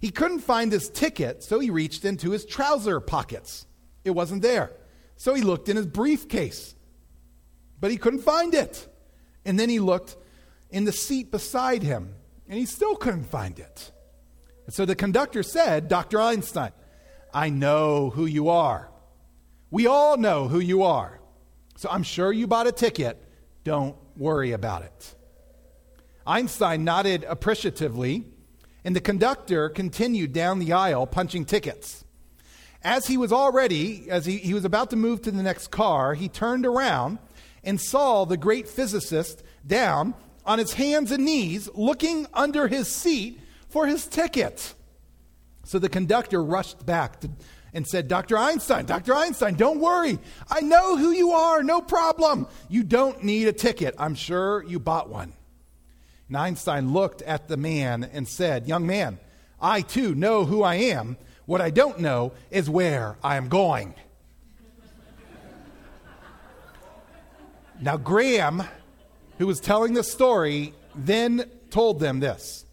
He 0.00 0.10
couldn't 0.10 0.40
find 0.40 0.72
his 0.72 0.88
ticket, 0.88 1.42
so 1.42 1.58
he 1.58 1.70
reached 1.70 2.04
into 2.04 2.30
his 2.30 2.44
trouser 2.44 3.00
pockets. 3.00 3.66
It 4.04 4.10
wasn't 4.10 4.42
there. 4.42 4.72
So 5.16 5.34
he 5.34 5.42
looked 5.42 5.68
in 5.68 5.76
his 5.76 5.86
briefcase, 5.86 6.74
but 7.80 7.90
he 7.90 7.96
couldn't 7.96 8.20
find 8.20 8.54
it. 8.54 8.86
And 9.44 9.58
then 9.58 9.68
he 9.68 9.78
looked 9.78 10.16
in 10.70 10.84
the 10.84 10.92
seat 10.92 11.30
beside 11.30 11.82
him, 11.82 12.14
and 12.48 12.58
he 12.58 12.66
still 12.66 12.96
couldn't 12.96 13.24
find 13.24 13.58
it. 13.58 13.92
And 14.66 14.74
so 14.74 14.84
the 14.84 14.96
conductor 14.96 15.42
said, 15.42 15.88
Dr. 15.88 16.20
Einstein, 16.20 16.72
I 17.32 17.48
know 17.50 18.10
who 18.10 18.26
you 18.26 18.48
are. 18.48 18.90
We 19.70 19.86
all 19.86 20.16
know 20.16 20.48
who 20.48 20.58
you 20.58 20.82
are. 20.82 21.20
So 21.76 21.88
I'm 21.90 22.02
sure 22.02 22.32
you 22.32 22.46
bought 22.46 22.66
a 22.66 22.72
ticket. 22.72 23.22
Don't 23.64 23.96
worry 24.16 24.52
about 24.52 24.82
it. 24.82 25.14
Einstein 26.26 26.82
nodded 26.82 27.24
appreciatively, 27.24 28.26
and 28.84 28.96
the 28.96 29.00
conductor 29.00 29.68
continued 29.68 30.32
down 30.32 30.58
the 30.58 30.72
aisle 30.72 31.06
punching 31.06 31.44
tickets. 31.44 32.04
As 32.82 33.06
he 33.06 33.16
was 33.16 33.32
already, 33.32 34.10
as 34.10 34.26
he, 34.26 34.38
he 34.38 34.54
was 34.54 34.64
about 34.64 34.90
to 34.90 34.96
move 34.96 35.22
to 35.22 35.30
the 35.30 35.42
next 35.42 35.68
car, 35.68 36.14
he 36.14 36.28
turned 36.28 36.66
around 36.66 37.18
and 37.62 37.80
saw 37.80 38.24
the 38.24 38.36
great 38.36 38.68
physicist 38.68 39.42
down 39.66 40.14
on 40.44 40.58
his 40.58 40.74
hands 40.74 41.10
and 41.10 41.24
knees 41.24 41.68
looking 41.74 42.26
under 42.32 42.68
his 42.68 42.88
seat 42.88 43.40
for 43.76 43.86
his 43.86 44.06
ticket. 44.06 44.74
So 45.64 45.78
the 45.78 45.90
conductor 45.90 46.42
rushed 46.42 46.86
back 46.86 47.20
to 47.20 47.28
and 47.74 47.86
said, 47.86 48.08
Dr. 48.08 48.38
Einstein, 48.38 48.86
Dr. 48.86 49.14
Einstein, 49.14 49.54
don't 49.54 49.80
worry. 49.80 50.18
I 50.48 50.60
know 50.60 50.96
who 50.96 51.10
you 51.10 51.32
are. 51.32 51.62
No 51.62 51.82
problem. 51.82 52.46
You 52.70 52.82
don't 52.84 53.22
need 53.22 53.48
a 53.48 53.52
ticket. 53.52 53.94
I'm 53.98 54.14
sure 54.14 54.64
you 54.64 54.78
bought 54.80 55.10
one. 55.10 55.34
And 56.28 56.38
Einstein 56.38 56.94
looked 56.94 57.20
at 57.20 57.48
the 57.48 57.58
man 57.58 58.02
and 58.02 58.26
said, 58.26 58.66
Young 58.66 58.86
man, 58.86 59.18
I 59.60 59.82
too 59.82 60.14
know 60.14 60.46
who 60.46 60.62
I 60.62 60.76
am. 60.76 61.18
What 61.44 61.60
I 61.60 61.68
don't 61.68 62.00
know 62.00 62.32
is 62.50 62.70
where 62.70 63.18
I 63.22 63.36
am 63.36 63.50
going. 63.50 63.94
now, 67.78 67.98
Graham, 67.98 68.62
who 69.36 69.46
was 69.46 69.60
telling 69.60 69.92
the 69.92 70.02
story, 70.02 70.72
then 70.94 71.44
told 71.68 72.00
them 72.00 72.20
this. 72.20 72.65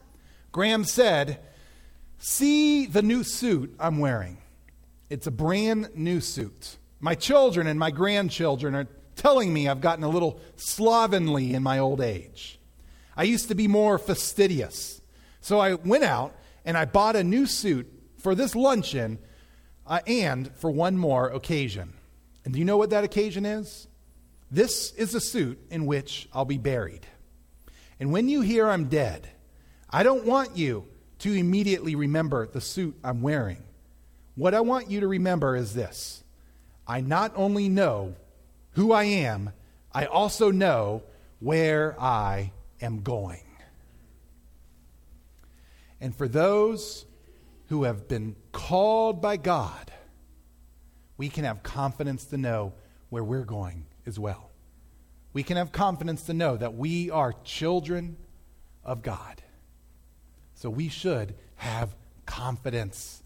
Graham 0.54 0.86
said, 0.86 1.40
See 2.20 2.86
the 2.86 3.02
new 3.02 3.24
suit 3.24 3.76
I'm 3.80 3.98
wearing. 3.98 4.38
It's 5.10 5.28
a 5.28 5.32
brand 5.32 5.90
new 5.96 6.22
suit. 6.22 6.78
My 7.02 7.16
children 7.16 7.68
and 7.68 7.78
my 7.78 7.92
grandchildren 7.92 8.76
are 8.76 8.88
telling 9.18 9.52
me 9.52 9.68
I've 9.68 9.82
gotten 9.82 10.06
a 10.06 10.10
little 10.10 10.40
slovenly 10.56 11.54
in 11.54 11.64
my 11.64 11.80
old 11.80 12.00
age. 12.00 12.60
I 13.18 13.24
used 13.24 13.50
to 13.50 13.56
be 13.56 13.68
more 13.68 13.98
fastidious. 13.98 15.02
So 15.42 15.60
I 15.60 15.74
went 15.74 16.04
out 16.04 16.36
and 16.64 16.78
I 16.78 16.86
bought 16.86 17.16
a 17.16 17.24
new 17.24 17.46
suit 17.46 17.92
for 18.20 18.36
this 18.36 18.56
luncheon 18.56 19.20
uh, 19.86 20.00
and 20.08 20.56
for 20.56 20.70
one 20.72 20.98
more 20.98 21.30
occasion. 21.30 21.94
And 22.46 22.54
do 22.54 22.60
you 22.60 22.66
know 22.66 22.78
what 22.78 22.92
that 22.92 23.04
occasion 23.04 23.46
is? 23.46 23.88
This 24.52 24.94
is 24.94 25.12
the 25.12 25.20
suit 25.20 25.60
in 25.72 25.88
which 25.88 26.30
I'll 26.32 26.46
be 26.46 26.60
buried. 26.60 27.08
And 28.00 28.12
when 28.12 28.30
you 28.30 28.42
hear 28.42 28.70
I'm 28.70 28.86
dead, 28.86 29.30
I 29.94 30.02
don't 30.02 30.26
want 30.26 30.58
you 30.58 30.86
to 31.20 31.32
immediately 31.32 31.94
remember 31.94 32.48
the 32.48 32.60
suit 32.60 32.98
I'm 33.04 33.22
wearing. 33.22 33.64
What 34.34 34.56
I 34.56 34.62
want 34.62 34.90
you 34.90 35.02
to 35.02 35.08
remember 35.08 35.56
is 35.56 35.76
this 35.76 36.24
I 36.88 37.02
not 37.02 37.32
only 37.36 37.70
know 37.70 38.16
who 38.72 38.92
I 38.92 39.04
am, 39.04 39.52
I 39.92 40.06
also 40.06 40.50
know 40.50 41.04
where 41.40 41.96
I 42.02 42.52
am 42.82 43.02
going. 43.04 43.44
And 46.02 46.16
for 46.16 46.28
those 46.28 47.06
who 47.70 47.84
have 47.84 48.08
been 48.08 48.36
called 48.52 49.22
by 49.22 49.38
God, 49.38 49.92
we 51.18 51.30
can 51.30 51.46
have 51.46 51.62
confidence 51.62 52.26
to 52.26 52.38
know 52.38 52.74
where 53.10 53.24
we're 53.24 53.46
going 53.46 53.86
as 54.08 54.18
well. 54.18 54.50
We 55.34 55.44
can 55.44 55.58
have 55.58 55.72
confidence 55.72 56.24
to 56.24 56.34
know 56.34 56.58
that 56.58 56.74
we 56.74 57.12
are 57.12 57.34
children 57.44 58.18
of 58.84 59.04
God. 59.04 59.43
So 60.56 60.70
we 60.70 60.90
should 60.90 61.36
have 61.56 61.96
confidence 62.26 63.24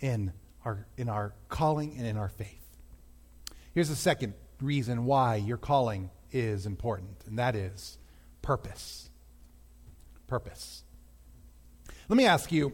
in 0.00 0.32
our, 0.64 0.86
in 0.96 1.08
our 1.08 1.34
calling 1.48 1.94
and 1.96 2.06
in 2.06 2.16
our 2.16 2.28
faith. 2.28 2.62
Here's 3.74 3.88
the 3.88 3.96
second 3.96 4.34
reason 4.60 5.04
why 5.04 5.36
your 5.36 5.56
calling 5.56 6.10
is 6.30 6.66
important, 6.66 7.24
and 7.26 7.38
that 7.38 7.54
is 7.54 7.98
purpose. 8.40 9.10
Purpose. 10.26 10.84
Let 12.08 12.16
me 12.16 12.26
ask 12.26 12.52
you 12.52 12.72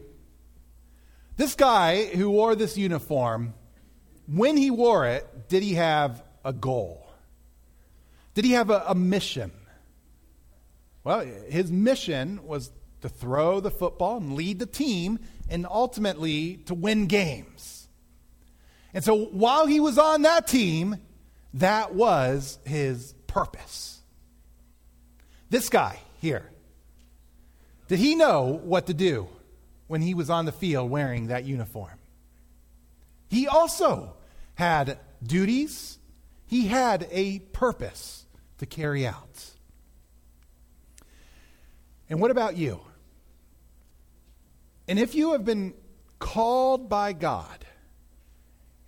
this 1.37 1.55
guy 1.55 2.05
who 2.05 2.29
wore 2.29 2.55
this 2.55 2.77
uniform, 2.77 3.53
when 4.27 4.57
he 4.57 4.71
wore 4.71 5.07
it, 5.07 5.47
did 5.47 5.63
he 5.63 5.75
have 5.75 6.21
a 6.43 6.51
goal? 6.51 7.09
Did 8.33 8.45
he 8.45 8.51
have 8.51 8.69
a, 8.69 8.83
a 8.87 8.95
mission? 8.95 9.51
Well, 11.03 11.21
his 11.21 11.71
mission 11.71 12.43
was 12.43 12.71
to 13.01 13.09
throw 13.09 13.59
the 13.59 13.71
football 13.71 14.17
and 14.17 14.35
lead 14.35 14.59
the 14.59 14.65
team 14.65 15.19
and 15.49 15.65
ultimately 15.69 16.57
to 16.65 16.73
win 16.73 17.07
games. 17.07 17.87
And 18.93 19.03
so 19.03 19.15
while 19.15 19.67
he 19.67 19.79
was 19.79 19.97
on 19.97 20.23
that 20.23 20.47
team, 20.47 20.97
that 21.55 21.93
was 21.93 22.59
his 22.65 23.13
purpose. 23.27 23.99
This 25.49 25.69
guy 25.69 25.99
here, 26.19 26.49
did 27.87 27.99
he 27.99 28.15
know 28.15 28.59
what 28.63 28.87
to 28.87 28.93
do 28.93 29.27
when 29.87 30.01
he 30.01 30.13
was 30.13 30.29
on 30.29 30.45
the 30.45 30.51
field 30.51 30.89
wearing 30.89 31.27
that 31.27 31.45
uniform? 31.45 31.97
He 33.29 33.47
also 33.47 34.15
had 34.55 34.97
duties, 35.23 35.97
he 36.45 36.67
had 36.67 37.07
a 37.11 37.39
purpose 37.39 38.25
to 38.57 38.65
carry 38.65 39.07
out. 39.07 39.45
And 42.09 42.19
what 42.19 42.31
about 42.31 42.57
you? 42.57 42.81
And 44.89 44.97
if 44.97 45.13
you 45.13 45.33
have 45.33 45.45
been 45.45 45.75
called 46.17 46.89
by 46.89 47.13
God, 47.13 47.63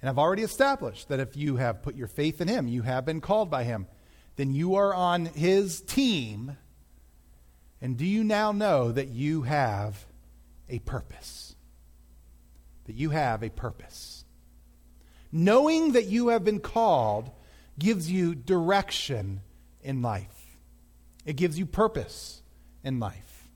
and 0.01 0.09
I've 0.09 0.17
already 0.17 0.41
established 0.41 1.09
that 1.09 1.19
if 1.19 1.37
you 1.37 1.57
have 1.57 1.83
put 1.83 1.95
your 1.95 2.07
faith 2.07 2.41
in 2.41 2.47
Him, 2.47 2.67
you 2.67 2.81
have 2.81 3.05
been 3.05 3.21
called 3.21 3.51
by 3.51 3.65
Him, 3.65 3.85
then 4.35 4.51
you 4.51 4.75
are 4.75 4.95
on 4.95 5.27
His 5.27 5.79
team. 5.79 6.57
And 7.81 7.97
do 7.97 8.05
you 8.07 8.23
now 8.23 8.51
know 8.51 8.91
that 8.91 9.09
you 9.09 9.43
have 9.43 10.07
a 10.67 10.79
purpose? 10.79 11.55
That 12.85 12.95
you 12.95 13.11
have 13.11 13.43
a 13.43 13.51
purpose. 13.51 14.25
Knowing 15.31 15.91
that 15.91 16.07
you 16.07 16.29
have 16.29 16.43
been 16.43 16.61
called 16.61 17.29
gives 17.77 18.11
you 18.11 18.33
direction 18.33 19.41
in 19.83 20.01
life, 20.01 20.57
it 21.25 21.35
gives 21.35 21.59
you 21.59 21.67
purpose 21.67 22.41
in 22.83 22.99
life. 22.99 23.47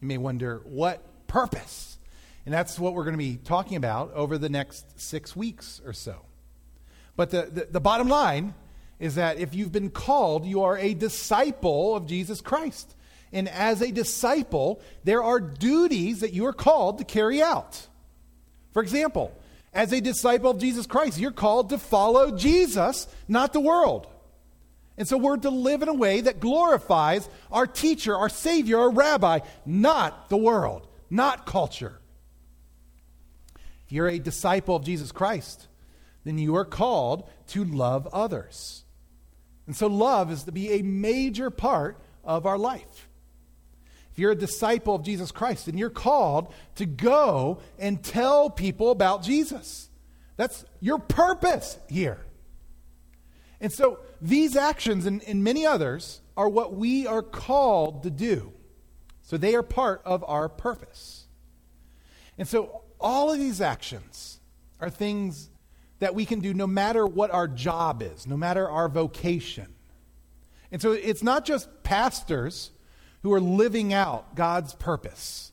You 0.00 0.06
may 0.06 0.18
wonder, 0.18 0.62
what 0.66 1.04
purpose? 1.26 1.98
And 2.44 2.52
that's 2.52 2.78
what 2.78 2.94
we're 2.94 3.04
going 3.04 3.14
to 3.14 3.18
be 3.18 3.36
talking 3.36 3.76
about 3.76 4.12
over 4.14 4.38
the 4.38 4.48
next 4.48 5.00
six 5.00 5.34
weeks 5.34 5.80
or 5.84 5.92
so. 5.92 6.16
But 7.16 7.30
the, 7.30 7.42
the, 7.42 7.68
the, 7.72 7.80
bottom 7.80 8.08
line 8.08 8.54
is 8.98 9.14
that 9.14 9.38
if 9.38 9.54
you've 9.54 9.72
been 9.72 9.90
called, 9.90 10.44
you 10.44 10.62
are 10.62 10.76
a 10.76 10.94
disciple 10.94 11.96
of 11.96 12.06
Jesus 12.06 12.40
Christ. 12.40 12.94
And 13.32 13.48
as 13.48 13.80
a 13.80 13.90
disciple, 13.90 14.80
there 15.04 15.22
are 15.22 15.40
duties 15.40 16.20
that 16.20 16.32
you 16.32 16.46
are 16.46 16.52
called 16.52 16.98
to 16.98 17.04
carry 17.04 17.40
out. 17.40 17.86
For 18.72 18.82
example, 18.82 19.32
as 19.72 19.92
a 19.92 20.00
disciple 20.00 20.50
of 20.50 20.58
Jesus 20.58 20.86
Christ, 20.86 21.18
you're 21.18 21.32
called 21.32 21.70
to 21.70 21.78
follow 21.78 22.36
Jesus, 22.36 23.08
not 23.26 23.52
the 23.52 23.60
world. 23.60 24.06
And 24.96 25.08
so 25.08 25.18
we're 25.18 25.36
to 25.38 25.50
live 25.50 25.82
in 25.82 25.88
a 25.88 25.94
way 25.94 26.20
that 26.20 26.38
glorifies 26.38 27.28
our 27.50 27.66
teacher, 27.66 28.16
our 28.16 28.28
Savior, 28.28 28.78
our 28.78 28.90
rabbi, 28.90 29.40
not 29.66 30.28
the 30.28 30.36
world, 30.36 30.86
not 31.10 31.46
culture 31.46 32.00
If 33.86 33.92
you're 33.92 34.08
a 34.08 34.18
disciple 34.18 34.76
of 34.76 34.84
Jesus 34.84 35.12
Christ, 35.12 35.68
then 36.24 36.38
you 36.38 36.56
are 36.56 36.64
called 36.64 37.28
to 37.48 37.64
love 37.64 38.08
others. 38.12 38.84
And 39.66 39.76
so, 39.76 39.86
love 39.86 40.30
is 40.30 40.44
to 40.44 40.52
be 40.52 40.72
a 40.72 40.82
major 40.82 41.50
part 41.50 41.98
of 42.22 42.46
our 42.46 42.58
life. 42.58 43.08
If 44.12 44.18
you're 44.18 44.32
a 44.32 44.36
disciple 44.36 44.94
of 44.94 45.02
Jesus 45.02 45.32
Christ, 45.32 45.66
then 45.66 45.76
you're 45.76 45.90
called 45.90 46.52
to 46.76 46.86
go 46.86 47.60
and 47.78 48.02
tell 48.02 48.48
people 48.48 48.90
about 48.90 49.22
Jesus. 49.22 49.88
That's 50.36 50.64
your 50.80 50.98
purpose 50.98 51.78
here. 51.88 52.18
And 53.60 53.72
so, 53.72 53.98
these 54.20 54.56
actions 54.56 55.06
and, 55.06 55.22
and 55.24 55.42
many 55.42 55.66
others 55.66 56.20
are 56.36 56.48
what 56.48 56.74
we 56.74 57.06
are 57.06 57.22
called 57.22 58.02
to 58.02 58.10
do. 58.10 58.52
So, 59.24 59.36
they 59.36 59.56
are 59.56 59.62
part 59.62 60.00
of 60.04 60.24
our 60.28 60.48
purpose. 60.48 61.26
And 62.38 62.46
so, 62.46 62.84
all 63.00 63.32
of 63.32 63.38
these 63.38 63.60
actions 63.60 64.38
are 64.80 64.88
things 64.88 65.50
that 65.98 66.14
we 66.14 66.26
can 66.26 66.40
do 66.40 66.52
no 66.52 66.66
matter 66.66 67.06
what 67.06 67.30
our 67.30 67.48
job 67.48 68.02
is, 68.02 68.26
no 68.26 68.36
matter 68.36 68.68
our 68.68 68.88
vocation. 68.88 69.74
And 70.70 70.82
so 70.82 70.92
it's 70.92 71.22
not 71.22 71.44
just 71.44 71.68
pastors 71.82 72.72
who 73.22 73.32
are 73.32 73.40
living 73.40 73.92
out 73.92 74.34
God's 74.34 74.74
purpose 74.74 75.52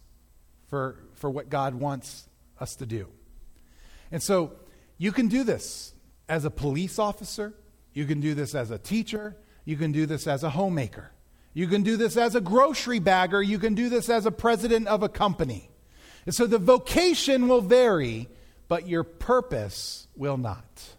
for, 0.68 0.98
for 1.14 1.30
what 1.30 1.50
God 1.50 1.76
wants 1.76 2.28
us 2.60 2.76
to 2.78 2.86
do. 2.86 3.08
And 4.12 4.22
so 4.22 4.54
you 4.98 5.12
can 5.12 5.28
do 5.28 5.44
this 5.44 5.94
as 6.28 6.44
a 6.44 6.50
police 6.50 6.98
officer, 6.98 7.54
you 7.94 8.06
can 8.06 8.20
do 8.20 8.34
this 8.34 8.56
as 8.56 8.72
a 8.72 8.78
teacher, 8.78 9.38
you 9.64 9.78
can 9.78 9.92
do 9.92 10.06
this 10.06 10.28
as 10.28 10.44
a 10.44 10.50
homemaker, 10.50 11.12
you 11.54 11.68
can 11.68 11.84
do 11.84 11.98
this 11.98 12.18
as 12.18 12.36
a 12.36 12.42
grocery 12.42 13.00
bagger, 13.00 13.42
you 13.42 13.60
can 13.60 13.76
do 13.76 13.90
this 13.90 14.10
as 14.10 14.26
a 14.26 14.32
president 14.32 14.88
of 14.88 15.04
a 15.04 15.10
company. 15.10 15.70
And 16.26 16.34
so 16.34 16.48
the 16.48 16.58
vocation 16.58 17.48
will 17.48 17.62
vary, 17.62 18.30
but 18.68 18.88
your 18.88 19.04
purpose 19.04 20.08
will 20.16 20.38
not. 20.38 20.96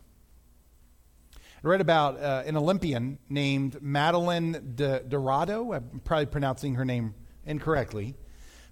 I 1.64 1.68
read 1.68 1.80
about 1.80 2.20
uh, 2.20 2.42
an 2.44 2.56
Olympian 2.56 3.18
named 3.28 3.80
Madeline 3.80 4.74
DiRado. 4.76 5.76
I'm 5.76 6.00
probably 6.00 6.26
pronouncing 6.26 6.74
her 6.74 6.84
name 6.84 7.14
incorrectly. 7.46 8.16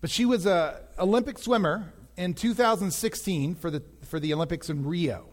But 0.00 0.10
she 0.10 0.24
was 0.24 0.44
an 0.44 0.74
Olympic 0.98 1.38
swimmer 1.38 1.92
in 2.16 2.34
2016 2.34 3.54
for 3.54 3.70
the, 3.70 3.82
for 4.02 4.18
the 4.18 4.34
Olympics 4.34 4.68
in 4.68 4.84
Rio. 4.84 5.28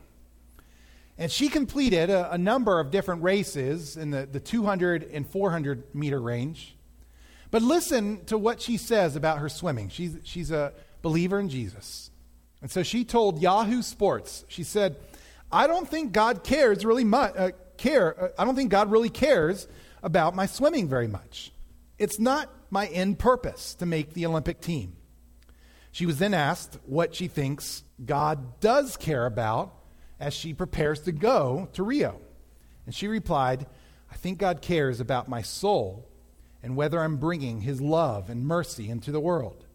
And 1.18 1.32
she 1.32 1.50
completed 1.50 2.10
a, 2.10 2.34
a 2.34 2.38
number 2.38 2.80
of 2.80 2.92
different 2.92 3.24
races 3.24 3.98
in 3.98 4.12
the, 4.12 4.26
the 4.26 4.40
200 4.40 5.10
and 5.12 5.28
400 5.28 5.96
meter 5.96 6.22
range. 6.22 6.76
But 7.50 7.62
listen 7.62 8.26
to 8.26 8.38
what 8.38 8.62
she 8.62 8.78
says 8.78 9.16
about 9.16 9.40
her 9.40 9.50
swimming. 9.50 9.90
She's, 9.90 10.18
she's 10.24 10.52
a, 10.52 10.74
believer 11.02 11.40
in 11.40 11.50
Jesus. 11.50 12.12
And 12.62 12.72
so 12.72 12.84
she 12.84 13.04
told 13.06 13.42
Yahoo 13.42 13.82
Sports, 13.82 14.46
she 14.48 14.64
said, 14.64 14.98
I 15.52 15.68
don't 15.68 15.88
think 15.88 16.12
God 16.12 16.44
cares 16.44 16.84
really 16.84 17.04
much, 17.04 17.34
uh, 17.38 17.52
care, 17.78 18.22
uh, 18.22 18.30
I 18.38 18.46
don't 18.46 18.56
think 18.56 18.72
God 18.72 18.92
really 18.92 19.10
cares 19.10 19.68
about 20.04 20.36
my 20.36 20.46
swimming 20.46 20.90
very 20.90 21.08
much. 21.08 21.52
It's 21.98 22.20
not 22.20 22.50
my 22.70 22.88
end 22.88 23.20
purpose 23.20 23.76
to 23.76 23.86
make 23.86 24.14
the 24.14 24.26
Olympic 24.26 24.60
team. 24.60 24.98
She 25.92 26.06
was 26.06 26.20
then 26.20 26.34
asked 26.34 26.78
what 26.86 27.16
she 27.16 27.28
thinks 27.28 27.84
God 28.04 28.60
does 28.60 28.98
care 28.98 29.26
about 29.26 29.74
as 30.20 30.34
she 30.34 30.54
prepares 30.54 31.02
to 31.02 31.12
go 31.12 31.70
to 31.74 31.84
Rio. 31.84 32.20
And 32.86 32.96
she 32.96 33.08
replied, 33.08 33.66
I 34.12 34.16
think 34.16 34.40
God 34.40 34.62
cares 34.62 35.00
about 35.00 35.28
my 35.28 35.42
soul 35.42 36.08
and 36.64 36.76
whether 36.76 37.00
I'm 37.00 37.18
bringing 37.18 37.62
his 37.62 37.82
love 37.82 38.30
and 38.30 38.46
mercy 38.46 38.90
into 38.90 39.12
the 39.12 39.20
world. 39.20 39.66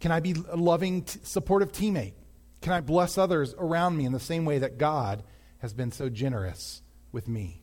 Can 0.00 0.12
I 0.12 0.20
be 0.20 0.34
a 0.50 0.56
loving, 0.56 1.04
supportive 1.06 1.72
teammate? 1.72 2.14
Can 2.62 2.72
I 2.72 2.80
bless 2.80 3.16
others 3.16 3.54
around 3.58 3.96
me 3.96 4.04
in 4.04 4.12
the 4.12 4.20
same 4.20 4.44
way 4.44 4.58
that 4.58 4.78
God 4.78 5.22
has 5.58 5.72
been 5.72 5.92
so 5.92 6.08
generous 6.08 6.82
with 7.12 7.28
me? 7.28 7.62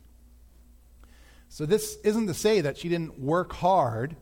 So, 1.48 1.66
this 1.66 1.96
isn't 2.04 2.26
to 2.26 2.34
say 2.34 2.60
that 2.60 2.76
she 2.76 2.88
didn't 2.88 3.18
work 3.18 3.52
hard 3.54 4.16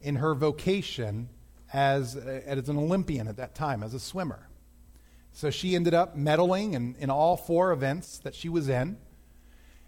in 0.00 0.16
her 0.16 0.34
vocation 0.34 1.28
as, 1.72 2.16
as 2.16 2.68
an 2.68 2.76
Olympian 2.76 3.28
at 3.28 3.36
that 3.36 3.54
time, 3.54 3.82
as 3.82 3.94
a 3.94 4.00
swimmer. 4.00 4.48
So 5.36 5.50
she 5.50 5.74
ended 5.74 5.92
up 5.92 6.16
medaling 6.16 6.72
in, 6.72 6.96
in 6.98 7.10
all 7.10 7.36
four 7.36 7.70
events 7.70 8.16
that 8.20 8.34
she 8.34 8.48
was 8.48 8.70
in. 8.70 8.96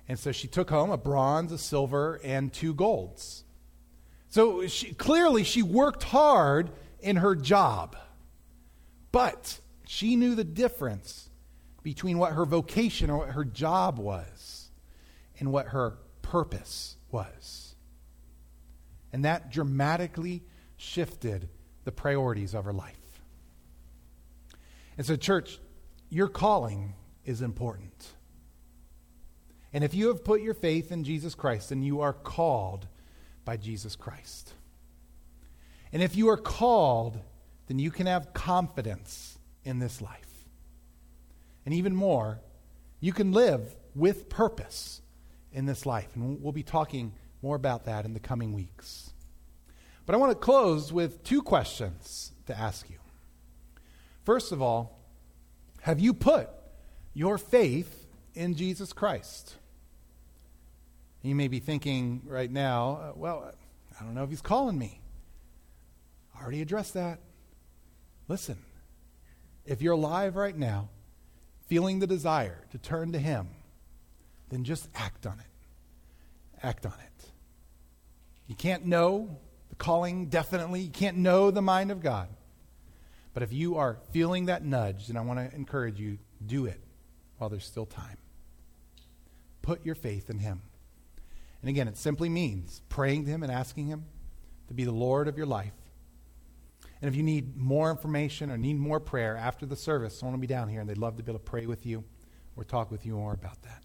And 0.07 0.18
so 0.18 0.30
she 0.30 0.46
took 0.46 0.68
home 0.68 0.90
a 0.90 0.99
bronze, 0.99 1.53
a 1.53 1.57
silver, 1.57 2.20
and 2.22 2.53
two 2.53 2.74
golds. 2.74 3.44
So 4.28 4.66
she, 4.66 4.92
clearly 4.92 5.44
she 5.44 5.62
worked 5.62 6.03
hard 6.03 6.70
in 7.01 7.16
her 7.16 7.34
job. 7.34 7.96
But 9.11 9.59
she 9.86 10.16
knew 10.16 10.34
the 10.34 10.44
difference 10.44 11.30
between 11.82 12.18
what 12.18 12.34
her 12.34 12.44
vocation 12.44 13.09
or 13.09 13.16
what 13.16 13.30
her 13.30 13.46
job 13.46 13.99
was 13.99 14.68
and 15.38 15.51
what 15.51 15.68
her 15.68 15.96
purpose 16.20 16.99
was. 17.11 17.74
And 19.14 19.24
that 19.24 19.51
dramatically 19.51 20.42
shifted 20.76 21.49
the 21.84 21.92
priorities 21.92 22.55
of 22.55 22.66
her 22.66 22.74
life. 22.74 22.97
And 24.99 25.07
so, 25.07 25.16
church, 25.16 25.61
your 26.11 26.28
calling 26.28 26.94
is 27.24 27.40
important. 27.40 28.09
And 29.72 29.84
if 29.84 29.94
you 29.94 30.09
have 30.09 30.24
put 30.24 30.42
your 30.42 30.55
faith 30.55 30.90
in 30.90 31.05
Jesus 31.05 31.34
Christ, 31.34 31.68
then 31.68 31.82
you 31.82 32.01
are 32.01 32.12
called 32.12 32.88
by 33.44 33.57
Jesus 33.57 33.94
Christ. 33.96 34.53
And 35.92 36.03
if 36.03 36.16
you 36.16 36.28
are 36.30 36.36
called, 36.36 37.18
then 37.68 37.78
you 37.78 37.90
can 37.90 38.07
have 38.07 38.32
confidence 38.34 39.38
in 39.62 39.78
this 39.78 40.03
life. 40.03 40.46
And 41.64 41.74
even 41.74 41.94
more, 41.94 42.40
you 43.01 43.12
can 43.12 43.32
live 43.32 43.76
with 43.94 44.28
purpose 44.28 45.01
in 45.53 45.66
this 45.66 45.86
life. 45.86 46.09
And 46.14 46.42
we'll 46.42 46.53
be 46.53 46.62
talking 46.62 47.12
more 47.40 47.57
about 47.57 47.84
that 47.84 48.05
in 48.05 48.14
the 48.14 48.20
coming 48.20 48.53
weeks. 48.53 49.11
But 50.07 50.14
I 50.14 50.18
want 50.18 50.32
to 50.32 50.38
close 50.38 50.92
with 50.92 51.22
two 51.22 51.42
questions 51.42 52.32
to 52.46 52.59
ask 52.59 52.88
you. 52.90 52.97
First 54.29 54.53
of 54.53 54.61
all, 54.61 55.01
have 55.81 56.01
you 56.01 56.12
put 56.12 56.51
your 57.14 57.39
faith 57.39 58.05
in 58.35 58.57
Jesus 58.57 58.93
Christ? 58.93 59.55
You 61.22 61.35
may 61.35 61.49
be 61.49 61.61
thinking 61.61 62.20
right 62.26 62.51
now, 62.51 62.91
uh, 62.91 63.12
well, 63.16 63.51
I 63.99 64.05
don't 64.05 64.12
know 64.12 64.24
if 64.24 64.29
he's 64.29 64.43
calling 64.43 64.76
me. 64.76 65.01
I 66.39 66.43
already 66.43 66.61
addressed 66.61 66.93
that. 66.93 67.20
Listen, 68.29 68.59
if 69.64 69.81
you're 69.81 69.95
alive 69.95 70.37
right 70.37 70.55
now, 70.55 70.91
feeling 71.66 71.99
the 71.99 72.07
desire 72.07 72.66
to 72.72 72.76
turn 72.76 73.12
to 73.12 73.18
him, 73.18 73.49
then 74.51 74.62
just 74.62 74.91
act 74.95 75.26
on 75.26 75.39
it. 75.41 76.62
Act 76.62 76.85
on 76.85 76.93
it. 76.93 77.31
You 78.47 78.57
can't 78.57 78.85
know 78.85 79.39
the 79.70 79.76
calling 79.76 80.26
definitely, 80.26 80.83
you 80.83 80.91
can't 80.91 81.16
know 81.16 81.51
the 81.51 81.62
mind 81.62 81.91
of 81.91 82.03
God. 82.03 82.29
But 83.39 83.45
if 83.45 83.53
you 83.53 83.76
are 83.76 84.01
feeling 84.11 84.47
that 84.47 84.64
nudge, 84.64 85.07
then 85.07 85.16
I 85.16 85.20
want 85.20 85.39
to 85.39 85.55
encourage 85.55 86.01
you 86.01 86.18
do 86.45 86.66
it 86.66 86.80
while 87.36 87.49
there's 87.49 87.64
still 87.64 87.86
time. 87.86 88.16
Put 89.62 89.86
your 89.86 89.95
faith 89.95 90.28
in 90.28 90.41
him. 90.41 90.61
And 91.62 91.68
again, 91.68 91.86
it 91.86 91.97
simply 91.97 92.28
means 92.28 92.82
praying 92.89 93.26
to 93.26 93.30
Him 93.30 93.45
and 93.45 93.53
asking 93.53 93.86
Him 93.86 94.07
to 94.66 94.74
be 94.74 94.82
the 94.82 94.91
Lord 94.91 95.28
of 95.28 95.36
your 95.36 95.47
life. 95.47 95.72
And 97.01 97.09
if 97.09 97.14
you 97.14 97.22
need 97.22 97.57
more 97.57 97.93
information 97.93 98.51
or 98.51 98.59
need 98.59 98.76
more 98.76 98.99
prayer 98.99 99.36
after 99.36 99.66
the 99.66 99.76
service, 99.76 100.18
someone 100.18 100.32
will 100.32 100.41
be 100.41 100.49
down 100.49 100.68
here 100.68 100.80
and 100.80 100.91
they'd 100.91 100.99
love 100.99 101.16
to 101.18 101.22
be 101.22 101.30
able 101.30 101.39
to 101.39 101.45
pray 101.45 101.66
with 101.66 101.86
you 101.86 102.03
or 102.57 102.64
talk 102.64 102.91
with 102.91 103.07
you 103.07 103.14
more 103.14 103.34
about 103.34 103.62
that. 103.62 103.84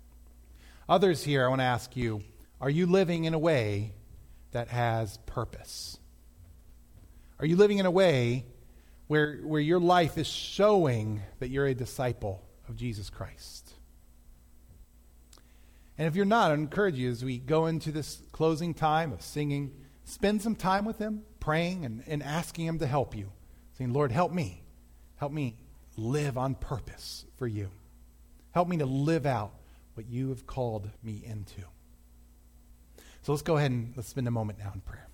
Others 0.89 1.23
here, 1.23 1.45
I 1.45 1.49
want 1.49 1.59
to 1.61 1.65
ask 1.65 1.95
you 1.95 2.23
are 2.59 2.71
you 2.71 2.87
living 2.87 3.25
in 3.25 3.35
a 3.35 3.39
way 3.39 3.93
that 4.49 4.69
has 4.69 5.17
purpose? 5.27 5.99
Are 7.39 7.45
you 7.45 7.55
living 7.55 7.77
in 7.77 7.85
a 7.85 7.91
way 7.91 8.47
where, 9.07 9.37
where 9.37 9.61
your 9.61 9.79
life 9.79 10.17
is 10.17 10.27
showing 10.27 11.21
that 11.39 11.49
you're 11.49 11.67
a 11.67 11.73
disciple 11.73 12.43
of 12.67 12.75
Jesus 12.75 13.09
Christ? 13.09 13.73
And 15.97 16.07
if 16.07 16.15
you're 16.15 16.25
not, 16.25 16.51
I 16.51 16.55
encourage 16.55 16.95
you 16.95 17.11
as 17.11 17.23
we 17.23 17.37
go 17.37 17.67
into 17.67 17.91
this 17.91 18.21
closing 18.31 18.73
time 18.73 19.13
of 19.13 19.21
singing, 19.21 19.71
spend 20.05 20.41
some 20.41 20.55
time 20.55 20.85
with 20.85 20.97
Him, 20.97 21.23
praying 21.39 21.85
and, 21.85 22.03
and 22.07 22.23
asking 22.23 22.65
Him 22.65 22.79
to 22.79 22.87
help 22.87 23.15
you. 23.15 23.31
Saying, 23.77 23.93
Lord, 23.93 24.11
help 24.11 24.31
me. 24.31 24.63
Help 25.17 25.31
me 25.31 25.55
live 25.97 26.37
on 26.37 26.55
purpose 26.55 27.25
for 27.37 27.47
you. 27.47 27.69
Help 28.51 28.67
me 28.67 28.77
to 28.77 28.85
live 28.85 29.25
out 29.25 29.53
what 29.93 30.07
you 30.07 30.29
have 30.29 30.47
called 30.47 30.89
me 31.03 31.23
into. 31.25 31.61
So 33.21 33.31
let's 33.31 33.41
go 33.41 33.57
ahead 33.57 33.71
and 33.71 33.93
let's 33.95 34.09
spend 34.09 34.27
a 34.27 34.31
moment 34.31 34.59
now 34.59 34.71
in 34.73 34.81
prayer. 34.81 35.07